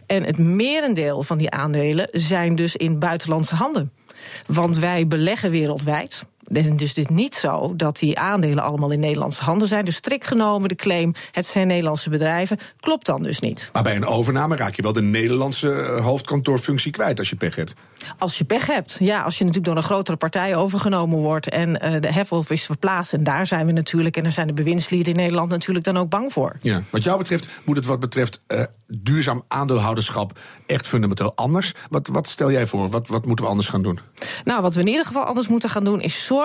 En 0.06 0.24
het 0.24 0.38
merendeel 0.38 1.24
van 1.24 1.38
die 1.38 1.50
aandelen 1.50 2.08
zijn 2.12 2.56
dus 2.56 2.76
in 2.76 3.00
buitenlandse 3.00 3.56
handen. 3.56 3.92
Want 4.46 4.78
wij 4.78 5.08
beleggen 5.08 5.52
wereldwijd. 5.52 6.24
Dus 6.52 6.94
dit 6.94 7.10
niet 7.10 7.36
zo 7.36 7.74
dat 7.76 8.00
die 8.00 8.20
aandelen 8.20 8.64
allemaal 8.64 8.92
in 8.92 9.00
Nederlandse 9.00 9.44
handen 9.44 9.68
zijn. 9.68 9.86
Dus 9.86 9.96
strikt 9.96 10.28
genomen 10.28 10.70
de 10.70 10.76
claim, 10.76 11.14
het 11.32 11.46
zijn 11.46 11.68
Nederlandse 11.68 12.10
bedrijven, 12.10 12.58
klopt 12.80 13.06
dan 13.06 13.24
dus 13.24 13.40
niet. 13.40 13.70
Maar 13.74 13.84
bij 13.84 13.96
een 13.96 14.06
overname 14.06 14.56
raak 14.56 14.74
je 14.74 14.82
wel 14.82 14.94
de 14.94 15.02
Nederlandse 15.02 16.00
hoofdkantoorfunctie 16.02 16.92
kwijt 16.92 17.20
als 17.20 17.30
je 17.30 17.36
pech 17.36 17.56
hebt. 17.56 17.74
Als 18.18 18.38
je 18.38 18.44
pech 18.44 18.66
hebt, 18.66 18.98
ja. 19.00 19.22
Als 19.22 19.38
je 19.38 19.46
natuurlijk 19.46 19.74
door 19.74 19.84
een 19.84 19.90
grotere 19.90 20.18
partij 20.18 20.56
overgenomen 20.56 21.20
wordt 21.20 21.50
en 21.50 21.70
uh, 21.70 22.02
de 22.02 22.14
hefhof 22.14 22.50
is 22.50 22.64
verplaatst. 22.64 23.14
En 23.14 23.24
daar 23.24 23.48
zijn 23.48 23.66
we 23.66 23.72
natuurlijk, 23.72 24.18
en 24.18 24.24
daar 24.24 24.32
zijn 24.32 24.48
de 24.48 24.54
bewindslieden 24.54 25.14
in 25.14 25.20
Nederland 25.20 25.50
natuurlijk 25.50 25.86
dan 25.86 25.98
ook 25.98 26.10
bang 26.10 26.34
voor. 26.34 26.58
Ja, 26.62 26.84
wat 26.90 27.04
jou 27.04 27.18
betreft 27.18 27.48
moet 27.64 27.76
het 27.76 27.86
wat 27.86 28.00
betreft 28.00 28.40
uh, 28.48 28.64
duurzaam 28.88 29.44
aandeelhouderschap 29.48 30.40
echt 30.66 30.88
fundamenteel 30.88 31.36
anders. 31.36 31.74
Wat, 31.90 32.08
wat 32.08 32.28
stel 32.28 32.52
jij 32.52 32.68
voor? 32.68 32.90
Wat, 32.90 33.08
wat 33.08 33.26
moeten 33.26 33.46
we 33.46 33.52
anders 33.52 33.70
gaan 33.70 33.82
doen? 33.82 34.00
Nou, 34.44 34.62
wat 34.62 34.74
we 34.74 34.82
in 34.82 34.88
ieder 34.88 35.06
geval 35.06 35.24
anders 35.24 35.48
moeten 35.48 35.70
gaan 35.70 35.84
doen 35.84 36.02
is 36.02 36.26
zorgen 36.26 36.41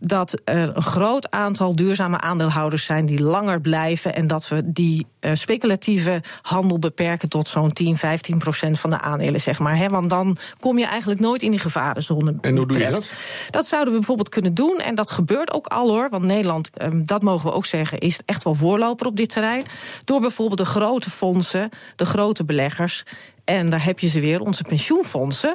dat 0.00 0.40
er 0.44 0.76
een 0.76 0.82
groot 0.82 1.30
aantal 1.30 1.76
duurzame 1.76 2.20
aandeelhouders 2.20 2.84
zijn 2.84 3.06
die 3.06 3.22
langer 3.22 3.60
blijven 3.60 4.14
en 4.14 4.26
dat 4.26 4.48
we 4.48 4.62
die 4.64 5.06
uh, 5.20 5.30
speculatieve 5.34 6.22
handel 6.42 6.78
beperken 6.78 7.28
tot 7.28 7.48
zo'n 7.48 7.72
10, 7.72 7.96
15 7.96 8.38
procent 8.38 8.80
van 8.80 8.90
de 8.90 9.00
aandelen, 9.00 9.40
zeg 9.40 9.58
maar. 9.58 9.76
Hè? 9.76 9.88
Want 9.88 10.10
dan 10.10 10.36
kom 10.60 10.78
je 10.78 10.86
eigenlijk 10.86 11.20
nooit 11.20 11.42
in 11.42 11.50
die 11.50 11.60
gevarenzone. 11.60 12.34
En 12.40 12.56
hoe 12.56 12.66
doe 12.66 12.78
je 12.78 12.90
dat? 12.90 13.08
Dat 13.50 13.66
zouden 13.66 13.92
we 13.92 13.98
bijvoorbeeld 13.98 14.28
kunnen 14.28 14.54
doen 14.54 14.78
en 14.78 14.94
dat 14.94 15.10
gebeurt 15.10 15.52
ook 15.52 15.66
al 15.66 15.88
hoor. 15.88 16.10
Want 16.10 16.24
Nederland, 16.24 16.70
um, 16.82 17.06
dat 17.06 17.22
mogen 17.22 17.48
we 17.48 17.54
ook 17.54 17.66
zeggen, 17.66 17.98
is 17.98 18.20
echt 18.24 18.44
wel 18.44 18.54
voorloper 18.54 19.06
op 19.06 19.16
dit 19.16 19.28
terrein. 19.28 19.64
Door 20.04 20.20
bijvoorbeeld 20.20 20.58
de 20.58 20.64
grote 20.64 21.10
fondsen, 21.10 21.68
de 21.96 22.06
grote 22.06 22.44
beleggers 22.44 23.04
en 23.46 23.70
daar 23.70 23.84
heb 23.84 23.98
je 23.98 24.08
ze 24.08 24.20
weer, 24.20 24.40
onze 24.40 24.62
pensioenfondsen, 24.62 25.54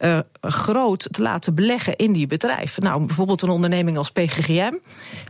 uh, 0.00 0.18
groot 0.40 1.08
te 1.10 1.22
laten 1.22 1.54
beleggen 1.54 1.96
in 1.96 2.12
die 2.12 2.26
bedrijven. 2.26 2.82
Nou, 2.82 3.06
bijvoorbeeld 3.06 3.42
een 3.42 3.48
onderneming 3.48 3.96
als 3.96 4.10
PGGM 4.10 4.72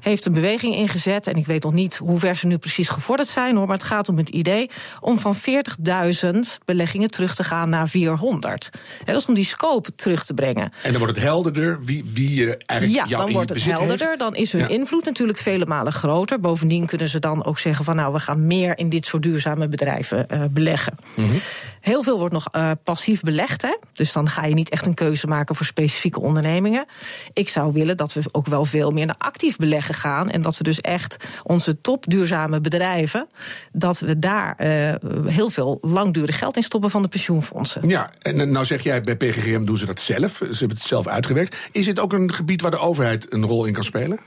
heeft 0.03 0.25
een 0.25 0.33
beweging 0.33 0.75
ingezet. 0.75 1.27
En 1.27 1.37
ik 1.37 1.47
weet 1.47 1.63
nog 1.63 1.73
niet 1.73 1.97
hoe 1.97 2.19
ver 2.19 2.37
ze 2.37 2.47
nu 2.47 2.59
precies 2.59 2.89
gevorderd 2.89 3.29
zijn 3.29 3.57
hoor. 3.57 3.67
Maar 3.67 3.77
het 3.77 3.87
gaat 3.87 4.09
om 4.09 4.17
het 4.17 4.29
idee 4.29 4.71
om 5.01 5.19
van 5.19 5.37
40.000 5.37 6.31
beleggingen 6.65 7.11
terug 7.11 7.35
te 7.35 7.45
gaan 7.45 7.69
naar 7.69 7.89
400. 7.89 8.71
En 8.99 9.13
dat 9.13 9.17
is 9.17 9.27
om 9.27 9.35
die 9.35 9.45
scope 9.45 9.95
terug 9.95 10.25
te 10.25 10.35
brengen. 10.35 10.73
En 10.83 10.91
dan 10.91 10.99
wordt 10.99 11.15
het 11.15 11.25
helderder 11.25 11.85
wie, 11.85 12.05
wie 12.15 12.35
je 12.35 12.57
eigenlijk 12.67 13.09
Ja, 13.09 13.17
dan 13.19 13.33
wordt 13.33 13.51
het 13.51 13.65
helderder. 13.65 14.07
Heeft. 14.07 14.19
Dan 14.19 14.37
is 14.37 14.53
hun 14.53 14.61
ja. 14.61 14.69
invloed 14.69 15.05
natuurlijk 15.05 15.39
vele 15.39 15.67
malen 15.67 15.93
groter. 15.93 16.41
Bovendien 16.41 16.87
kunnen 16.87 17.09
ze 17.09 17.19
dan 17.19 17.45
ook 17.45 17.59
zeggen 17.59 17.85
van 17.85 17.97
nou, 17.97 18.13
we 18.13 18.19
gaan 18.19 18.47
meer 18.47 18.79
in 18.79 18.89
dit 18.89 19.07
soort 19.07 19.23
duurzame 19.23 19.69
bedrijven 19.69 20.27
uh, 20.33 20.45
beleggen. 20.51 20.99
Mm 21.17 21.25
-hmm. 21.25 21.41
Heel 21.87 22.03
veel 22.03 22.19
wordt 22.19 22.33
nog 22.33 22.49
uh, 22.57 22.71
passief 22.85 23.21
belegd. 23.21 23.63
Hè? 23.63 23.77
Dus 23.93 24.13
dan 24.13 24.29
ga 24.29 24.45
je 24.47 24.55
niet 24.55 24.69
echt 24.69 24.87
een 24.87 24.95
keuze 24.95 25.27
maken 25.27 25.55
voor 25.55 25.67
specifieke 25.67 26.21
ondernemingen. 26.21 26.87
Ik 27.33 27.49
zou 27.49 27.73
willen 27.73 27.97
dat 27.97 28.13
we 28.13 28.23
ook 28.33 28.47
wel 28.47 28.65
veel 28.65 28.91
meer 28.91 29.07
naar 29.07 29.15
actief 29.19 29.57
beleggen 29.57 29.95
gaan. 29.95 30.31
En 30.31 30.43
dat 30.43 30.57
we 30.57 30.65
dus 30.65 30.81
echt 30.81 31.17
onze 31.43 31.81
top 31.81 32.05
duurzame 32.09 32.61
bedrijven. 32.61 33.29
dat 33.73 33.99
we 33.99 34.19
daar 34.19 34.57
uh, 34.59 34.95
heel 35.27 35.51
veel 35.51 35.79
langdurig 35.81 36.39
geld 36.39 36.57
in 36.57 36.63
stoppen 36.63 36.91
van 36.91 37.03
de 37.03 37.09
pensioenfondsen. 37.09 37.89
Ja, 37.89 38.11
en 38.23 38.53
nou 38.53 38.65
zeg 38.65 38.83
jij 38.83 39.03
bij 39.03 39.17
PGGM 39.17 39.65
doen 39.65 39.77
ze 39.77 39.87
dat 39.87 40.01
zelf. 40.01 40.37
Ze 40.37 40.59
hebben 40.59 40.77
het 40.77 40.87
zelf 40.87 41.07
uitgewerkt. 41.07 41.57
Is 41.73 41.85
dit 41.85 41.99
ook 41.99 42.13
een 42.13 42.33
gebied 42.33 42.61
waar 42.61 42.71
de 42.71 42.79
overheid 42.79 43.33
een 43.33 43.47
rol 43.47 43.65
in 43.65 43.73
kan 43.73 43.85
spelen? 43.85 44.19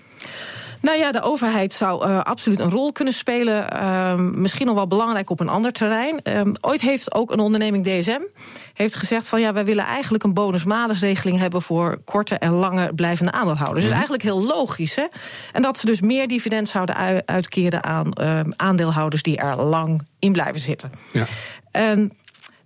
Nou 0.81 0.97
ja, 0.97 1.11
de 1.11 1.21
overheid 1.21 1.73
zou 1.73 2.07
uh, 2.07 2.21
absoluut 2.21 2.59
een 2.59 2.69
rol 2.69 2.91
kunnen 2.91 3.13
spelen. 3.13 3.67
Uh, 3.73 4.15
misschien 4.15 4.65
nog 4.65 4.75
wel 4.75 4.87
belangrijk 4.87 5.29
op 5.29 5.39
een 5.39 5.49
ander 5.49 5.71
terrein. 5.71 6.19
Uh, 6.23 6.41
ooit 6.61 6.81
heeft 6.81 7.13
ook 7.13 7.31
een 7.31 7.39
onderneming 7.39 7.85
DSM 7.85 8.21
heeft 8.73 8.95
gezegd 8.95 9.27
van 9.27 9.41
ja, 9.41 9.53
wij 9.53 9.65
willen 9.65 9.85
eigenlijk 9.85 10.23
een 10.23 10.33
bonus-malus-regeling 10.33 11.37
hebben 11.37 11.61
voor 11.61 12.01
korte 12.05 12.35
en 12.35 12.51
lange 12.51 12.93
blijvende 12.95 13.31
aandeelhouders. 13.31 13.83
Dus 13.83 13.93
eigenlijk 13.93 14.23
heel 14.23 14.43
logisch, 14.43 14.95
hè? 14.95 15.05
En 15.51 15.61
dat 15.61 15.77
ze 15.77 15.85
dus 15.85 16.01
meer 16.01 16.27
dividend 16.27 16.69
zouden 16.69 16.95
uitkeren 17.25 17.83
aan 17.83 18.19
aandeelhouders 18.59 19.23
die 19.23 19.37
er 19.37 19.61
lang 19.61 20.01
in 20.19 20.31
blijven 20.31 20.59
zitten. 20.59 20.91
Ja. 21.11 21.25
En 21.71 22.11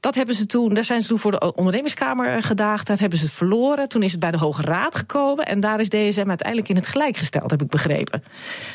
dat 0.04 0.16
hebben 0.16 0.36
ze 0.36 0.46
toen, 0.46 0.74
daar 0.74 0.84
zijn 0.84 1.02
ze 1.02 1.08
toen 1.08 1.20
voor 1.20 1.32
de 1.32 1.54
ondernemingskamer 1.56 2.44
gedaagd. 2.44 2.88
Dat 2.88 3.00
hebben 3.00 3.18
ze 3.20 3.26
het 3.26 3.34
verloren. 3.34 3.90
Toen 3.90 4.04
is 4.04 4.12
het 4.12 4.20
bij 4.20 4.32
de 4.32 4.38
Hoge 4.38 4.62
Raad 4.62 4.96
gekomen. 4.96 5.46
En 5.46 5.60
daar 5.60 5.80
is 5.80 5.90
DSM 5.90 6.28
uiteindelijk 6.28 6.70
in 6.70 6.76
het 6.76 6.88
gelijk 6.88 7.18
gesteld, 7.18 7.52
heb 7.52 7.62
ik 7.62 7.70
begrepen. 7.70 8.24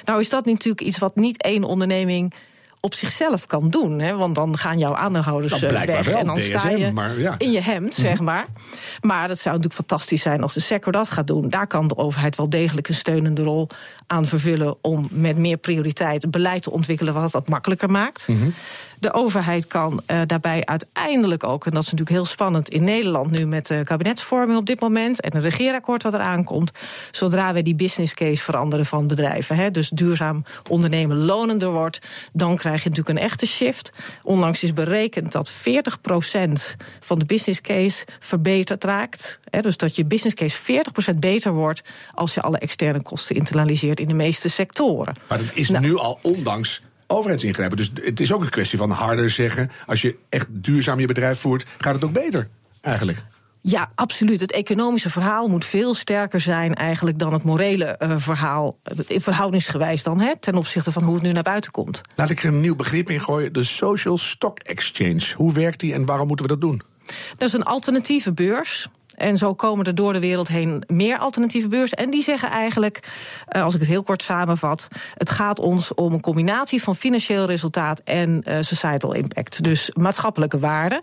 Nou 0.04 0.20
is 0.20 0.28
dat 0.28 0.44
natuurlijk 0.44 0.80
iets 0.80 0.98
wat 0.98 1.16
niet 1.16 1.42
één 1.42 1.64
onderneming 1.64 2.34
op 2.80 2.94
zichzelf 2.94 3.46
kan 3.46 3.68
doen. 3.70 3.98
Hè? 3.98 4.16
Want 4.16 4.34
dan 4.34 4.58
gaan 4.58 4.78
jouw 4.78 4.94
aandeelhouders 4.94 5.60
dan 5.60 5.70
weg 5.70 6.06
wel, 6.06 6.18
en 6.18 6.26
dan 6.26 6.36
DSM, 6.36 6.58
sta 6.58 6.68
je 6.68 6.92
maar 6.92 7.18
ja. 7.18 7.34
in 7.38 7.50
je 7.50 7.60
hemd, 7.60 7.94
zeg 7.94 8.14
Mhm. 8.14 8.24
maar. 8.24 8.46
Maar 9.00 9.28
dat 9.28 9.38
zou 9.38 9.56
natuurlijk 9.56 9.88
fantastisch 9.88 10.22
zijn 10.22 10.42
als 10.42 10.54
de 10.54 10.60
sector 10.60 10.92
dat 10.92 11.10
gaat 11.10 11.26
doen. 11.26 11.48
Daar 11.48 11.66
kan 11.66 11.88
de 11.88 11.96
overheid 11.96 12.36
wel 12.36 12.50
degelijk 12.50 12.88
een 12.88 12.94
steunende 12.94 13.42
rol 13.42 13.68
aan 14.08 14.26
vervullen... 14.26 14.76
om 14.80 15.08
met 15.10 15.36
meer 15.36 15.56
prioriteit 15.56 16.30
beleid 16.30 16.62
te 16.62 16.70
ontwikkelen 16.70 17.14
wat 17.14 17.30
dat 17.30 17.48
makkelijker 17.48 17.90
maakt. 17.90 18.28
Mhm. 18.28 18.48
De 19.00 19.12
overheid 19.12 19.66
kan 19.66 20.02
uh, 20.06 20.20
daarbij 20.26 20.64
uiteindelijk 20.64 21.44
ook, 21.44 21.66
en 21.66 21.70
dat 21.70 21.82
is 21.82 21.90
natuurlijk 21.90 22.16
heel 22.16 22.24
spannend 22.24 22.68
in 22.68 22.84
Nederland 22.84 23.30
nu 23.30 23.46
met 23.46 23.66
de 23.66 23.80
kabinetsvorming 23.84 24.58
op 24.58 24.66
dit 24.66 24.80
moment 24.80 25.20
en 25.20 25.36
een 25.36 25.42
regeerakkoord 25.42 26.02
dat 26.02 26.14
eraan 26.14 26.44
komt, 26.44 26.70
zodra 27.10 27.52
wij 27.52 27.62
die 27.62 27.74
business 27.74 28.14
case 28.14 28.42
veranderen 28.42 28.86
van 28.86 29.06
bedrijven, 29.06 29.56
hè, 29.56 29.70
dus 29.70 29.88
duurzaam 29.88 30.44
ondernemen 30.68 31.24
lonender 31.24 31.70
wordt, 31.70 31.98
dan 32.32 32.56
krijg 32.56 32.82
je 32.82 32.88
natuurlijk 32.88 33.18
een 33.18 33.24
echte 33.24 33.46
shift. 33.46 33.92
Onlangs 34.22 34.62
is 34.62 34.72
berekend 34.72 35.32
dat 35.32 35.50
40% 35.50 35.52
van 37.00 37.18
de 37.18 37.24
business 37.24 37.60
case 37.60 38.04
verbeterd 38.20 38.84
raakt. 38.84 39.38
Hè, 39.50 39.60
dus 39.60 39.76
dat 39.76 39.96
je 39.96 40.04
business 40.04 40.34
case 40.34 40.82
40% 41.14 41.18
beter 41.18 41.52
wordt 41.52 41.82
als 42.10 42.34
je 42.34 42.42
alle 42.42 42.58
externe 42.58 43.02
kosten 43.02 43.36
internaliseert 43.36 43.97
in 43.98 44.08
de 44.08 44.14
meeste 44.14 44.48
sectoren. 44.48 45.14
Maar 45.28 45.38
dat 45.38 45.50
is 45.54 45.68
nou, 45.68 45.84
nu 45.84 45.96
al 45.96 46.18
ondanks 46.22 46.80
overheidsingrijpen. 47.06 47.76
Dus 47.76 47.90
het 48.02 48.20
is 48.20 48.32
ook 48.32 48.42
een 48.42 48.48
kwestie 48.48 48.78
van 48.78 48.90
harder 48.90 49.30
zeggen. 49.30 49.70
Als 49.86 50.02
je 50.02 50.16
echt 50.28 50.46
duurzaam 50.50 51.00
je 51.00 51.06
bedrijf 51.06 51.38
voert, 51.38 51.66
gaat 51.78 51.94
het 51.94 52.04
ook 52.04 52.12
beter, 52.12 52.48
eigenlijk. 52.80 53.24
Ja, 53.60 53.90
absoluut. 53.94 54.40
Het 54.40 54.52
economische 54.52 55.10
verhaal 55.10 55.48
moet 55.48 55.64
veel 55.64 55.94
sterker 55.94 56.40
zijn 56.40 56.74
eigenlijk 56.74 57.18
dan 57.18 57.32
het 57.32 57.42
morele 57.42 58.00
uh, 58.02 58.14
verhaal. 58.18 58.78
Verhoudingsgewijs 59.08 60.02
dan, 60.02 60.20
hè, 60.20 60.36
ten 60.40 60.54
opzichte 60.54 60.92
van 60.92 61.02
hoe 61.02 61.14
het 61.14 61.22
nu 61.22 61.32
naar 61.32 61.42
buiten 61.42 61.70
komt. 61.70 62.00
Laat 62.16 62.30
ik 62.30 62.42
er 62.42 62.48
een 62.48 62.60
nieuw 62.60 62.76
begrip 62.76 63.10
in 63.10 63.20
gooien. 63.20 63.52
De 63.52 63.64
Social 63.64 64.18
Stock 64.18 64.58
Exchange. 64.58 65.32
Hoe 65.36 65.52
werkt 65.52 65.80
die 65.80 65.92
en 65.92 66.04
waarom 66.04 66.26
moeten 66.26 66.46
we 66.46 66.52
dat 66.52 66.60
doen? 66.60 66.82
Dat 67.36 67.48
is 67.48 67.52
een 67.52 67.62
alternatieve 67.62 68.32
beurs. 68.32 68.88
En 69.18 69.36
zo 69.36 69.54
komen 69.54 69.86
er 69.86 69.94
door 69.94 70.12
de 70.12 70.20
wereld 70.20 70.48
heen 70.48 70.84
meer 70.86 71.18
alternatieve 71.18 71.68
beurzen. 71.68 71.98
En 71.98 72.10
die 72.10 72.22
zeggen 72.22 72.50
eigenlijk, 72.50 73.00
uh, 73.56 73.62
als 73.62 73.74
ik 73.74 73.80
het 73.80 73.88
heel 73.88 74.02
kort 74.02 74.22
samenvat... 74.22 74.88
het 75.14 75.30
gaat 75.30 75.58
ons 75.58 75.94
om 75.94 76.12
een 76.12 76.20
combinatie 76.20 76.82
van 76.82 76.96
financieel 76.96 77.46
resultaat 77.46 78.00
en 78.04 78.42
uh, 78.48 78.56
societal 78.60 79.14
impact. 79.14 79.62
Dus 79.62 79.90
maatschappelijke 79.94 80.58
waarde. 80.58 81.02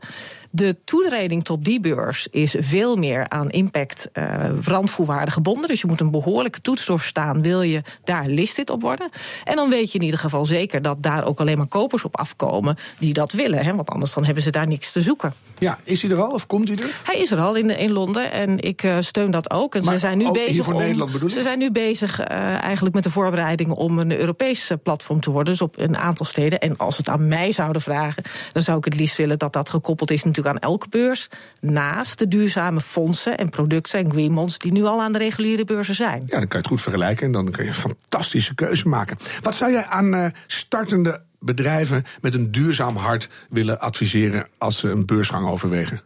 De 0.49 0.78
toetreding 0.86 1.43
tot 1.43 1.65
die 1.65 1.80
beurs 1.80 2.28
is 2.32 2.56
veel 2.60 2.95
meer 2.95 3.30
aan 3.30 3.49
impact 3.49 4.10
uh, 4.13 4.45
randvoorwaarden 4.63 5.34
gebonden. 5.34 5.67
Dus 5.67 5.82
je 5.82 5.88
moet 5.88 5.99
een 5.99 6.12
behoorlijke 6.12 6.62
toets 6.62 6.86
doorstaan, 6.86 7.41
wil 7.41 7.62
je 7.62 7.82
daar 8.04 8.25
listed 8.25 8.69
op 8.69 8.82
worden. 8.82 9.10
En 9.43 9.56
dan 9.56 9.69
weet 9.69 9.91
je 9.91 9.97
in 9.97 10.06
ieder 10.06 10.19
geval 10.19 10.45
zeker 10.45 10.82
dat 10.82 11.04
daar 11.04 11.25
ook 11.25 11.39
alleen 11.39 11.58
maar 11.58 11.67
kopers 11.67 12.04
op 12.04 12.17
afkomen 12.17 12.78
die 12.99 13.13
dat 13.13 13.32
willen. 13.32 13.65
Hè? 13.65 13.75
Want 13.75 13.89
anders 13.89 14.13
dan 14.13 14.25
hebben 14.25 14.43
ze 14.43 14.49
daar 14.49 14.67
niks 14.67 14.91
te 14.91 15.01
zoeken. 15.01 15.34
Ja, 15.60 15.80
is 15.84 16.01
hij 16.01 16.12
er 16.12 16.21
al 16.21 16.32
of 16.32 16.47
komt 16.47 16.67
hij 16.67 16.78
er? 16.78 16.99
Hij 17.04 17.21
is 17.21 17.32
er 17.32 17.39
al 17.39 17.56
in, 17.56 17.69
in 17.69 17.91
Londen 17.91 18.05
en 18.13 18.60
ik 18.60 18.84
uh, 18.84 18.98
steun 19.00 19.32
dat 19.32 19.52
ook. 19.52 19.76
En 19.76 19.84
maar 19.84 19.94
ze 19.94 20.00
zijn 20.00 20.18
nu 20.18 20.32
bezig 20.32 20.68
om, 20.68 20.78
Nederland 20.78 21.12
bedoel 21.12 21.30
Ze 21.30 21.41
zijn 21.41 21.60
nu 21.60 21.72
bezig 21.72 22.20
uh, 22.20 22.63
eigenlijk 22.63 22.96
met 22.96 23.04
de 23.04 23.10
voorbereidingen 23.10 23.76
om 23.76 24.00
een 24.00 24.20
Europees 24.20 24.72
platform 24.84 25.20
te 25.20 25.32
worden. 25.32 25.54
Dus 25.54 25.62
op 25.62 25.78
een 25.78 25.98
aantal 25.98 26.26
steden. 26.26 26.60
En 26.60 26.78
als 26.78 26.98
het 26.98 27.10
aan 27.10 27.28
mij 27.28 27.52
zouden 27.52 27.82
vragen, 27.82 28.24
dan 28.52 28.62
zou 28.62 28.78
ik 28.78 28.86
het 28.86 28.96
liefst 28.96 29.18
willen 29.18 29.39
dat 29.39 29.54
dat 29.54 29.70
gekoppeld 29.70 30.12
is 30.12 30.24
natuurlijk 30.24 30.56
aan 30.56 30.70
elke 30.72 30.89
beurs. 30.89 31.28
Naast 31.62 32.20
de 32.20 32.28
duurzame 32.28 32.82
fondsen 32.82 33.38
en 33.38 33.50
producten 33.50 34.00
en 34.00 34.12
green 34.12 34.34
bonds 34.34 34.58
die 34.58 34.72
nu 34.72 34.84
al 34.84 35.02
aan 35.02 35.12
de 35.12 35.18
reguliere 35.18 35.63
beurzen 35.63 35.96
zijn. 35.96 36.24
Ja, 36.26 36.39
dan 36.39 36.48
kan 36.48 36.50
je 36.50 36.58
het 36.58 36.68
goed 36.68 36.82
vergelijken 36.82 37.26
en 37.26 37.32
dan 37.32 37.52
kun 37.52 37.63
je 37.63 37.70
een 37.70 37.76
fantastische 37.76 38.56
keuze 38.56 38.88
maken. 38.88 39.18
Wat 39.41 39.56
zou 39.56 39.72
jij 39.72 39.86
aan 39.86 40.13
uh, 40.13 40.26
startende 40.48 41.22
bedrijven 41.39 42.04
met 42.22 42.34
een 42.34 42.52
duurzaam 42.52 42.96
hart 42.96 43.30
willen 43.50 43.80
adviseren 43.80 44.48
als 44.58 44.78
ze 44.78 44.89
een 44.89 45.06
beursgang 45.06 45.48
overwegen? 45.48 46.02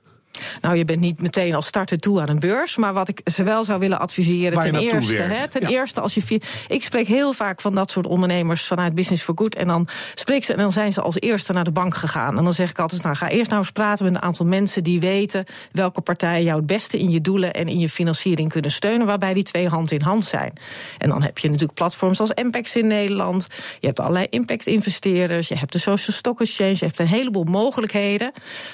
Nou, 0.61 0.75
je 0.75 0.85
bent 0.85 0.99
niet 0.99 1.21
meteen 1.21 1.55
als 1.55 1.65
starter 1.67 1.97
toe 1.97 2.21
aan 2.21 2.29
een 2.29 2.39
beurs. 2.39 2.75
Maar 2.75 2.93
wat 2.93 3.07
ik 3.07 3.21
ze 3.31 3.43
wel 3.43 3.63
zou 3.63 3.79
willen 3.79 3.99
adviseren, 3.99 4.59
ten 4.59 4.75
eerste. 4.75 5.17
Hè, 5.17 5.47
ten 5.47 5.61
Ja. 5.61 5.69
eerste, 5.69 5.99
als 5.99 6.13
je. 6.13 6.41
Ik 6.67 6.83
spreek 6.83 7.07
heel 7.07 7.33
vaak 7.33 7.61
van 7.61 7.75
dat 7.75 7.91
soort 7.91 8.07
ondernemers 8.07 8.63
vanuit 8.63 8.95
Business 8.95 9.23
for 9.23 9.33
Good. 9.37 9.55
En 9.55 9.67
dan 9.67 9.87
spreek 10.13 10.43
ze 10.43 10.53
en 10.53 10.59
dan 10.59 10.71
zijn 10.71 10.93
ze 10.93 11.01
als 11.01 11.19
eerste 11.19 11.53
naar 11.53 11.63
de 11.63 11.71
bank 11.71 11.95
gegaan. 11.95 12.37
En 12.37 12.43
dan 12.43 12.53
zeg 12.53 12.69
ik 12.69 12.79
altijd: 12.79 13.03
nou, 13.03 13.15
ga 13.15 13.29
eerst 13.29 13.49
nou 13.49 13.61
eens 13.61 13.71
praten 13.71 14.05
met 14.05 14.15
een 14.15 14.21
aantal 14.21 14.45
mensen 14.45 14.83
die 14.83 14.99
weten 14.99 15.45
welke 15.71 16.01
partijen 16.01 16.43
jou 16.43 16.57
het 16.57 16.65
beste 16.67 16.99
in 16.99 17.09
je 17.09 17.21
doelen 17.21 17.53
en 17.53 17.67
in 17.67 17.79
je 17.79 17.89
financiering 17.89 18.51
kunnen 18.51 18.71
steunen. 18.71 19.07
Waarbij 19.07 19.33
die 19.33 19.43
twee 19.43 19.67
hand 19.67 19.91
in 19.91 20.01
hand 20.01 20.25
zijn. 20.25 20.53
En 20.97 21.09
dan 21.09 21.21
heb 21.23 21.37
je 21.37 21.47
natuurlijk 21.47 21.77
platforms 21.77 22.19
als 22.19 22.35
Ampex 22.35 22.75
in 22.75 22.87
Nederland. 22.87 23.47
Je 23.79 23.87
hebt 23.87 23.99
allerlei 23.99 24.27
impact-investeerders. 24.29 25.47
Je 25.47 25.55
hebt 25.57 25.71
de 25.71 25.79
Social 25.79 26.17
Stock 26.17 26.41
Exchange. 26.41 26.69
Je 26.69 26.85
hebt 26.85 26.99
een 26.99 27.07
heleboel 27.07 27.43
mogelijkheden. 27.43 28.31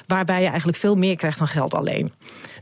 Waarbij 0.07 0.41
je 0.41 0.47
eigenlijk 0.47 0.77
veel 0.77 0.95
meer 0.95 1.15
krijgt 1.15 1.37
dan 1.37 1.47
geld 1.55 1.73
alleen. 1.73 2.13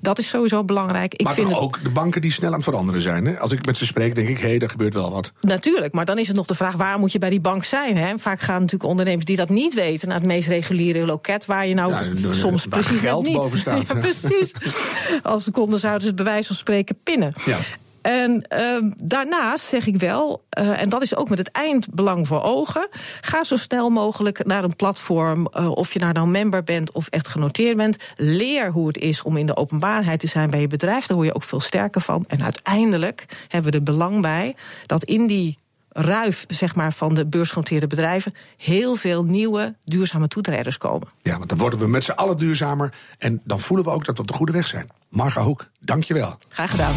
Dat 0.01 0.19
is 0.19 0.27
sowieso 0.27 0.63
belangrijk. 0.63 1.13
Ik 1.13 1.25
maar 1.25 1.33
vind 1.33 1.47
het, 1.47 1.57
ook 1.57 1.83
de 1.83 1.89
banken 1.89 2.21
die 2.21 2.31
snel 2.31 2.49
aan 2.49 2.55
het 2.55 2.63
veranderen 2.63 3.01
zijn. 3.01 3.25
Hè? 3.25 3.39
Als 3.39 3.51
ik 3.51 3.65
met 3.65 3.77
ze 3.77 3.85
spreek, 3.85 4.15
denk 4.15 4.27
ik, 4.27 4.37
hé, 4.37 4.47
hey, 4.47 4.59
er 4.59 4.69
gebeurt 4.69 4.93
wel 4.93 5.11
wat. 5.11 5.31
Natuurlijk, 5.41 5.93
maar 5.93 6.05
dan 6.05 6.17
is 6.17 6.27
het 6.27 6.35
nog 6.35 6.45
de 6.45 6.55
vraag: 6.55 6.75
waar 6.75 6.99
moet 6.99 7.11
je 7.11 7.19
bij 7.19 7.29
die 7.29 7.41
bank 7.41 7.63
zijn? 7.63 7.97
Hè? 7.97 8.17
Vaak 8.17 8.41
gaan 8.41 8.61
natuurlijk 8.61 8.89
ondernemers 8.89 9.25
die 9.25 9.35
dat 9.35 9.49
niet 9.49 9.73
weten 9.73 10.07
naar 10.07 10.17
het 10.17 10.25
meest 10.25 10.47
reguliere 10.47 11.05
loket, 11.05 11.45
waar 11.45 11.67
je 11.67 11.73
nou 11.73 11.91
Ja, 11.91 12.31
soms 12.33 12.65
precies 12.65 12.99
geld 12.99 13.25
niet. 13.25 13.35
boven 13.35 13.59
staat, 13.59 13.87
ja, 13.87 13.95
precies. 13.95 14.51
Als 15.23 15.43
ze 15.43 15.77
het 15.85 16.15
bij 16.15 16.25
wijze 16.25 16.47
van 16.47 16.55
spreken 16.55 16.95
pinnen. 17.03 17.33
Ja. 17.45 17.57
En 18.03 18.41
ehm, 18.41 18.91
daarnaast 18.95 19.65
zeg 19.65 19.87
ik 19.87 19.97
wel, 19.97 20.43
eh, 20.49 20.81
en 20.81 20.89
dat 20.89 21.01
is 21.01 21.15
ook 21.15 21.29
met 21.29 21.37
het 21.37 21.51
eindbelang 21.51 22.27
voor 22.27 22.41
ogen, 22.41 22.87
ga 23.21 23.43
zo 23.43 23.55
snel 23.55 23.89
mogelijk 23.89 24.45
naar 24.45 24.63
een 24.63 24.75
platform, 24.75 25.47
eh, 25.47 25.71
of 25.71 25.93
je 25.93 25.99
nou 25.99 26.13
nou 26.13 26.27
member 26.27 26.63
bent 26.63 26.91
of 26.91 27.07
echt 27.07 27.27
genoteerd 27.27 27.77
bent. 27.77 27.97
Leer 28.17 28.71
hoe 28.71 28.87
het 28.87 28.97
is 28.97 29.21
om 29.21 29.37
in 29.37 29.45
de 29.45 29.55
openbaarheid 29.55 30.19
te 30.19 30.27
zijn 30.27 30.49
bij 30.49 30.59
je 30.59 30.67
bedrijf. 30.67 31.05
Daar 31.05 31.17
word 31.17 31.29
je 31.29 31.35
ook 31.35 31.43
veel 31.43 31.59
sterker 31.59 32.01
van. 32.01 32.25
En 32.27 32.43
uiteindelijk 32.43 33.25
hebben 33.47 33.71
we 33.71 33.77
er 33.77 33.83
belang 33.83 34.21
bij 34.21 34.55
dat 34.85 35.03
in 35.03 35.27
die 35.27 35.57
ruif 35.93 36.45
zeg 36.47 36.75
maar, 36.75 36.93
van 36.93 37.13
de 37.13 37.25
beursgenoteerde 37.25 37.87
bedrijven 37.87 38.33
heel 38.57 38.95
veel 38.95 39.23
nieuwe 39.23 39.75
duurzame 39.83 40.27
toetreders 40.27 40.77
komen. 40.77 41.07
Ja, 41.21 41.37
want 41.37 41.49
dan 41.49 41.57
worden 41.57 41.79
we 41.79 41.87
met 41.87 42.03
z'n 42.03 42.11
allen 42.11 42.37
duurzamer. 42.37 42.93
En 43.17 43.41
dan 43.43 43.59
voelen 43.59 43.85
we 43.85 43.91
ook 43.91 44.05
dat 44.05 44.15
we 44.15 44.21
op 44.21 44.27
de 44.27 44.33
goede 44.33 44.51
weg 44.51 44.67
zijn. 44.67 44.85
Marga 45.09 45.41
Hoek, 45.41 45.69
dank 45.79 46.03
je 46.03 46.13
wel. 46.13 46.35
Graag 46.49 46.71
gedaan. 46.71 46.95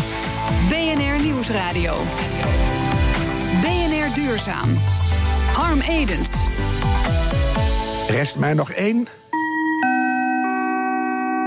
BNR 0.69 1.25
Nieuwsradio. 1.25 2.03
BNR 3.61 4.15
Duurzaam. 4.15 4.79
Harm 5.53 5.81
Edens. 5.81 6.31
Rest 8.09 8.37
mij 8.37 8.55
nog 8.55 8.71
één. 8.71 9.09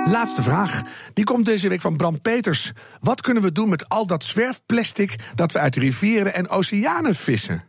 Laatste 0.03 0.43
vraag. 0.43 0.81
Die 1.13 1.25
komt 1.25 1.45
deze 1.45 1.69
week 1.69 1.81
van 1.81 1.97
Bram 1.97 2.21
Peters. 2.21 2.71
Wat 2.99 3.21
kunnen 3.21 3.43
we 3.43 3.51
doen 3.51 3.69
met 3.69 3.89
al 3.89 4.07
dat 4.07 4.23
zwerfplastic 4.23 5.15
dat 5.35 5.51
we 5.51 5.59
uit 5.59 5.75
rivieren 5.75 6.33
en 6.33 6.49
oceanen 6.49 7.15
vissen? 7.15 7.63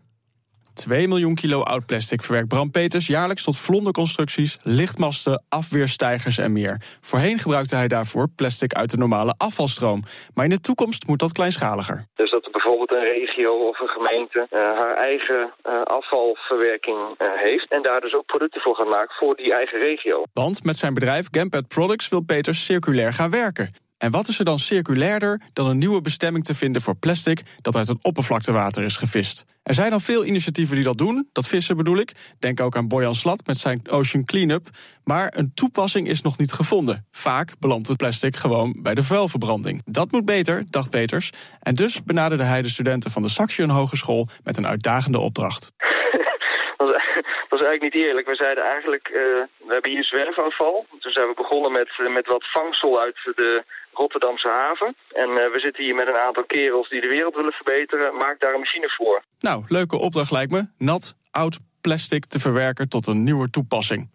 2 0.75 1.09
miljoen 1.09 1.35
kilo 1.35 1.63
oud 1.63 1.87
plastic 1.87 2.23
verwerkt 2.23 2.49
Bram 2.49 2.71
Peters 2.71 3.07
jaarlijks 3.07 3.43
tot 3.43 3.57
vlonderconstructies, 3.59 4.59
lichtmasten, 4.63 5.45
afweerstijgers 5.49 6.39
en 6.39 6.53
meer. 6.53 6.83
Voorheen 7.01 7.39
gebruikte 7.39 7.77
hij 7.77 7.89
daarvoor 7.89 8.29
plastic 8.29 8.73
uit 8.73 8.91
de 8.91 8.97
normale 8.97 9.35
afvalstroom. 9.37 10.03
Maar 10.35 10.45
in 10.45 10.51
de 10.51 10.61
toekomst 10.61 11.07
moet 11.07 11.19
dat 11.19 11.33
kleinschaliger. 11.33 12.07
Dus 12.15 12.31
dat 12.31 12.40
een 12.91 13.05
regio 13.05 13.69
of 13.69 13.81
een 13.81 13.89
gemeente 13.89 14.47
eh, 14.51 14.61
haar 14.61 14.95
eigen 14.95 15.53
eh, 15.63 15.83
afvalverwerking 15.83 16.99
eh, 17.19 17.27
heeft. 17.35 17.71
En 17.71 17.83
daar 17.83 18.01
dus 18.01 18.15
ook 18.15 18.27
producten 18.27 18.61
voor 18.61 18.75
gaat 18.75 18.89
maken 18.89 19.15
voor 19.15 19.37
die 19.37 19.53
eigen 19.53 19.81
regio. 19.81 20.23
Want 20.33 20.65
met 20.65 20.77
zijn 20.77 20.95
bedrijf 20.95 21.27
Gampet 21.31 21.69
Products 21.69 22.09
wil 22.09 22.21
Peters 22.21 22.65
circulair 22.65 23.13
gaan 23.13 23.31
werken. 23.31 23.90
En 24.01 24.11
wat 24.11 24.29
is 24.29 24.39
er 24.39 24.45
dan 24.45 24.59
circulairder 24.59 25.41
dan 25.53 25.67
een 25.67 25.79
nieuwe 25.79 26.01
bestemming 26.01 26.45
te 26.45 26.55
vinden 26.55 26.83
voor 26.83 26.97
plastic 26.97 27.43
dat 27.61 27.77
uit 27.77 27.89
het 27.89 28.03
oppervlaktewater 28.03 28.85
is 28.85 28.97
gevist? 28.97 29.45
Er 29.63 29.75
zijn 29.75 29.93
al 29.93 30.01
veel 30.01 30.25
initiatieven 30.25 30.75
die 30.75 30.85
dat 30.85 30.99
doen, 30.99 31.29
dat 31.33 31.47
vissen 31.47 31.77
bedoel 31.77 31.97
ik. 31.97 32.13
Denk 32.39 32.61
ook 32.61 32.77
aan 32.77 32.89
Boyan 32.89 33.15
Slat 33.15 33.47
met 33.47 33.59
zijn 33.59 33.89
Ocean 33.91 34.25
Cleanup. 34.25 34.69
Maar 35.05 35.33
een 35.37 35.55
toepassing 35.55 36.09
is 36.09 36.23
nog 36.23 36.39
niet 36.39 36.53
gevonden. 36.53 37.07
Vaak 37.11 37.53
belandt 37.59 37.89
het 37.89 37.97
plastic 37.97 38.37
gewoon 38.37 38.79
bij 38.83 38.95
de 38.95 39.03
vuilverbranding. 39.03 39.83
Dat 39.85 40.11
moet 40.13 40.25
beter, 40.25 40.65
dacht 40.71 40.91
Peters. 40.91 41.31
En 41.61 41.75
dus 41.75 42.03
benaderde 42.03 42.45
hij 42.45 42.63
de 42.63 42.69
studenten 42.69 43.11
van 43.11 43.23
de 43.23 43.29
Saxion 43.29 43.71
Hogeschool 43.71 44.29
met 44.45 44.57
een 44.57 44.67
uitdagende 44.67 45.19
opdracht. 45.19 45.73
Was, 47.61 47.69
eigenlijk 47.69 47.95
niet 47.95 48.05
eerlijk. 48.05 48.27
We 48.27 48.45
zeiden 48.45 48.65
eigenlijk, 48.65 49.09
eh, 49.09 49.23
we 49.67 49.73
hebben 49.73 49.91
hier 49.91 50.05
zwerfafval. 50.05 50.87
Toen 51.01 51.13
zijn 51.13 51.29
we 51.29 51.35
begonnen 51.35 51.73
met, 51.73 51.91
eh, 51.99 52.13
met 52.13 52.27
wat 52.27 52.51
vangsel 52.51 53.01
uit 53.01 53.19
de 53.35 53.65
Rotterdamse 53.93 54.49
haven. 54.49 54.97
En 55.13 55.29
eh, 55.29 55.53
we 55.53 55.59
zitten 55.59 55.85
hier 55.85 55.95
met 55.95 56.09
een 56.09 56.25
aantal 56.27 56.45
kerels 56.45 56.89
die 56.89 57.01
de 57.01 57.09
wereld 57.09 57.35
willen 57.35 57.53
verbeteren. 57.53 58.17
Maak 58.17 58.41
daar 58.41 58.55
een 58.55 58.61
machine 58.61 58.91
voor. 58.97 59.23
Nou, 59.41 59.65
leuke 59.69 59.99
opdracht 59.99 60.31
lijkt 60.31 60.53
me. 60.53 60.67
Nat, 60.79 61.15
oud 61.31 61.59
plastic 61.81 62.25
te 62.25 62.39
verwerken 62.39 62.89
tot 62.89 63.07
een 63.07 63.23
nieuwe 63.23 63.51
toepassing. 63.51 64.11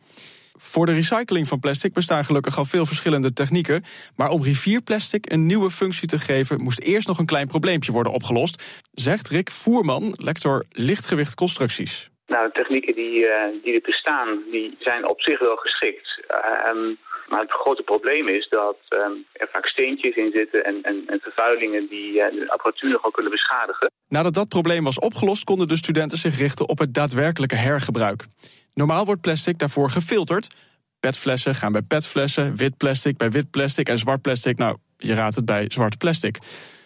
Voor 0.58 0.86
de 0.86 0.94
recycling 0.94 1.48
van 1.48 1.60
plastic 1.60 1.94
bestaan 1.94 2.26
gelukkig 2.26 2.58
al 2.58 2.66
veel 2.66 2.86
verschillende 2.86 3.34
technieken. 3.34 3.84
Maar 4.16 4.30
om 4.30 4.44
rivierplastic 4.44 5.32
een 5.32 5.46
nieuwe 5.46 5.72
functie 5.72 6.08
te 6.08 6.20
geven, 6.20 6.64
moest 6.64 6.80
eerst 6.80 7.08
nog 7.08 7.18
een 7.18 7.26
klein 7.26 7.48
probleempje 7.48 7.92
worden 7.92 8.12
opgelost. 8.12 8.84
Zegt 8.94 9.30
Rick 9.30 9.52
Voerman, 9.52 10.14
lector 10.18 10.66
lichtgewicht 10.70 11.36
constructies. 11.36 12.10
Nou, 12.28 12.48
de 12.48 12.54
technieken 12.54 12.96
die, 12.96 13.20
uh, 13.20 13.64
die 13.64 13.74
er 13.74 13.82
bestaan, 13.82 14.44
die 14.52 14.76
zijn 14.80 15.08
op 15.08 15.22
zich 15.22 15.40
wel 15.40 15.56
geschikt. 15.56 16.22
Um, 16.70 16.98
maar 17.28 17.42
het 17.42 17.52
grote 17.52 17.84
probleem 17.84 18.28
is 18.28 18.48
dat 18.50 18.78
um, 18.90 19.26
er 19.34 19.50
vaak 19.52 19.66
steentjes 19.66 20.16
in 20.16 20.32
zitten 20.32 20.64
en, 20.64 20.82
en, 20.82 21.04
en 21.08 21.20
vervuilingen 21.20 21.88
die 21.88 22.12
uh, 22.14 22.30
de 22.30 22.46
apparatuur 22.50 22.90
nogal 22.90 23.12
kunnen 23.12 23.32
beschadigen. 23.32 23.92
Nadat 24.08 24.34
dat 24.34 24.48
probleem 24.48 24.84
was 24.84 25.00
opgelost, 25.00 25.44
konden 25.44 25.68
de 25.68 25.76
studenten 25.76 26.18
zich 26.18 26.38
richten 26.38 26.70
op 26.70 26.80
het 26.80 26.94
daadwerkelijke 26.94 27.56
hergebruik. 27.56 28.26
Normaal 28.74 29.06
wordt 29.06 29.22
plastic 29.22 29.58
daarvoor 29.58 29.90
gefilterd. 29.90 30.56
Petflessen 31.00 31.56
gaan 31.56 31.72
bij 31.72 31.82
petflessen, 31.82 32.56
wit 32.56 32.78
plastic 32.78 33.18
bij 33.18 33.30
wit 33.30 33.52
plastic 33.52 33.90
en 33.90 34.00
zwart 34.00 34.22
plastic, 34.22 34.58
nou, 34.58 34.78
je 34.98 35.14
raadt 35.14 35.36
het 35.36 35.46
bij 35.46 35.66
zwart 35.68 35.98
plastic. 35.98 36.38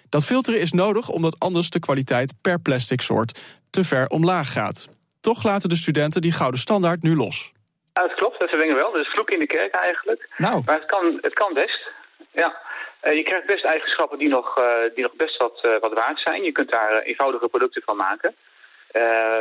Dat 0.10 0.26
filteren 0.26 0.60
is 0.60 0.72
nodig 0.72 1.10
omdat 1.10 1.40
anders 1.40 1.70
de 1.70 1.80
kwaliteit 1.80 2.34
per 2.42 2.60
plastic 2.60 3.02
soort 3.02 3.40
te 3.70 3.84
ver 3.84 4.08
omlaag 4.08 4.52
gaat. 4.52 4.99
Toch 5.22 5.44
laten 5.44 5.70
de 5.70 5.76
studenten 5.76 6.22
die 6.22 6.32
gouden 6.32 6.60
standaard 6.60 7.02
nu 7.02 7.16
los. 7.16 7.52
Ja, 7.94 8.02
dat 8.08 8.14
klopt, 8.14 8.40
dat 8.40 8.50
verdenken 8.50 8.76
wel. 8.76 8.92
Dat 8.92 9.02
is 9.02 9.12
vloek 9.14 9.30
in 9.30 9.40
de 9.40 9.48
kerk 9.48 9.74
eigenlijk. 9.74 10.30
Nou. 10.38 10.62
Maar 10.66 10.76
het 10.76 10.86
kan, 10.86 11.18
het 11.22 11.34
kan 11.34 11.54
best. 11.54 11.92
Ja. 12.32 12.58
Uh, 13.04 13.16
je 13.16 13.24
krijgt 13.24 13.46
best 13.46 13.66
eigenschappen 13.66 14.18
die 14.18 14.30
nog, 14.30 14.58
uh, 14.60 14.66
die 14.96 15.04
nog 15.04 15.14
best 15.14 15.38
wat, 15.38 15.60
uh, 15.62 15.80
wat 15.80 15.94
waard 15.94 16.20
zijn. 16.20 16.44
Je 16.44 16.52
kunt 16.52 16.72
daar 16.72 17.00
eenvoudige 17.00 17.48
producten 17.48 17.82
van 17.86 17.98
maken. 17.98 18.36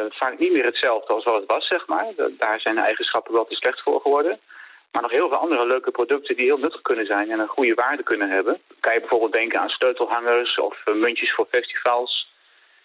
vaak 0.08 0.38
niet 0.38 0.52
meer 0.52 0.64
hetzelfde 0.64 1.12
als 1.12 1.24
wat 1.24 1.40
het 1.40 1.50
was, 1.50 1.66
zeg 1.66 1.86
maar. 1.86 2.06
Daar 2.38 2.60
zijn 2.60 2.74
de 2.74 2.82
eigenschappen 2.82 3.32
wel 3.32 3.44
te 3.44 3.54
slecht 3.54 3.82
voor 3.82 4.00
geworden. 4.00 4.40
Maar 4.92 5.02
nog 5.02 5.10
heel 5.10 5.28
veel 5.28 5.38
andere 5.38 5.66
leuke 5.66 5.90
producten 5.90 6.36
die 6.36 6.44
heel 6.44 6.58
nuttig 6.58 6.82
kunnen 6.82 7.06
zijn 7.06 7.30
en 7.30 7.38
een 7.38 7.48
goede 7.48 7.74
waarde 7.74 8.02
kunnen 8.02 8.30
hebben. 8.30 8.60
Kan 8.80 8.94
je 8.94 9.00
bijvoorbeeld 9.00 9.32
denken 9.32 9.60
aan 9.60 9.68
sleutelhangers 9.68 10.58
of 10.58 10.76
muntjes 10.84 11.34
voor 11.34 11.46
festivals. 11.50 12.27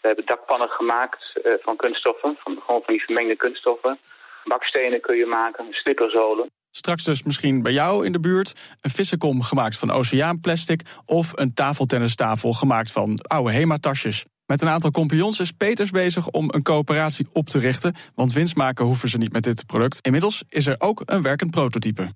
We 0.03 0.09
hebben 0.09 0.25
dakpannen 0.25 0.69
gemaakt 0.69 1.39
van 1.61 1.75
kunststoffen, 1.75 2.37
van, 2.43 2.61
gewoon 2.65 2.81
van 2.85 2.93
die 2.93 3.03
vermengde 3.03 3.35
kunststoffen. 3.35 3.99
Bakstenen 4.43 5.01
kun 5.01 5.17
je 5.17 5.25
maken, 5.25 5.65
slipperzolen. 5.69 6.51
Straks 6.71 7.03
dus 7.03 7.23
misschien 7.23 7.61
bij 7.61 7.71
jou 7.71 8.05
in 8.05 8.11
de 8.11 8.19
buurt 8.19 8.75
een 8.81 8.89
vissenkom 8.89 9.41
gemaakt 9.41 9.77
van 9.77 9.91
oceaanplastic 9.91 10.81
of 11.05 11.31
een 11.35 11.53
tafeltennistafel 11.53 12.53
gemaakt 12.53 12.91
van 12.91 13.19
oude 13.21 13.51
Hema-tasjes. 13.51 14.25
Met 14.45 14.61
een 14.61 14.67
aantal 14.67 14.91
compagnons 14.91 15.39
is 15.39 15.51
Peters 15.51 15.91
bezig 15.91 16.27
om 16.27 16.49
een 16.53 16.63
coöperatie 16.63 17.27
op 17.33 17.45
te 17.45 17.59
richten, 17.59 17.95
want 18.15 18.33
winst 18.33 18.55
maken 18.55 18.85
hoeven 18.85 19.09
ze 19.09 19.17
niet 19.17 19.31
met 19.31 19.43
dit 19.43 19.65
product. 19.65 20.05
Inmiddels 20.05 20.43
is 20.49 20.67
er 20.67 20.75
ook 20.77 21.01
een 21.05 21.21
werkend 21.21 21.51
prototype. 21.51 22.07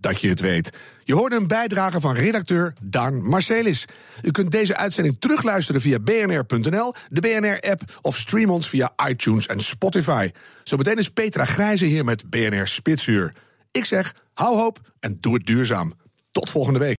Dat 0.00 0.20
je 0.20 0.28
het 0.28 0.40
weet. 0.40 0.70
Je 1.04 1.14
hoorde 1.14 1.36
een 1.36 1.46
bijdrage 1.46 2.00
van 2.00 2.14
redacteur 2.14 2.74
Daan 2.82 3.22
Marcelis. 3.22 3.84
U 4.22 4.30
kunt 4.30 4.50
deze 4.50 4.76
uitzending 4.76 5.16
terugluisteren 5.18 5.80
via 5.80 5.98
bnr.nl, 5.98 6.94
de 7.08 7.20
BNR-app 7.20 7.98
of 8.00 8.16
stream 8.16 8.50
ons 8.50 8.68
via 8.68 8.92
iTunes 9.08 9.46
en 9.46 9.60
Spotify. 9.60 10.30
Zometeen 10.64 10.96
is 10.96 11.08
Petra 11.10 11.44
Grijze 11.44 11.84
hier 11.84 12.04
met 12.04 12.30
BNR 12.30 12.68
Spitsuur. 12.68 13.34
Ik 13.70 13.84
zeg, 13.84 14.14
hou 14.34 14.56
hoop 14.56 14.78
en 15.00 15.16
doe 15.20 15.34
het 15.34 15.46
duurzaam. 15.46 15.92
Tot 16.30 16.50
volgende 16.50 16.78
week. 16.78 16.94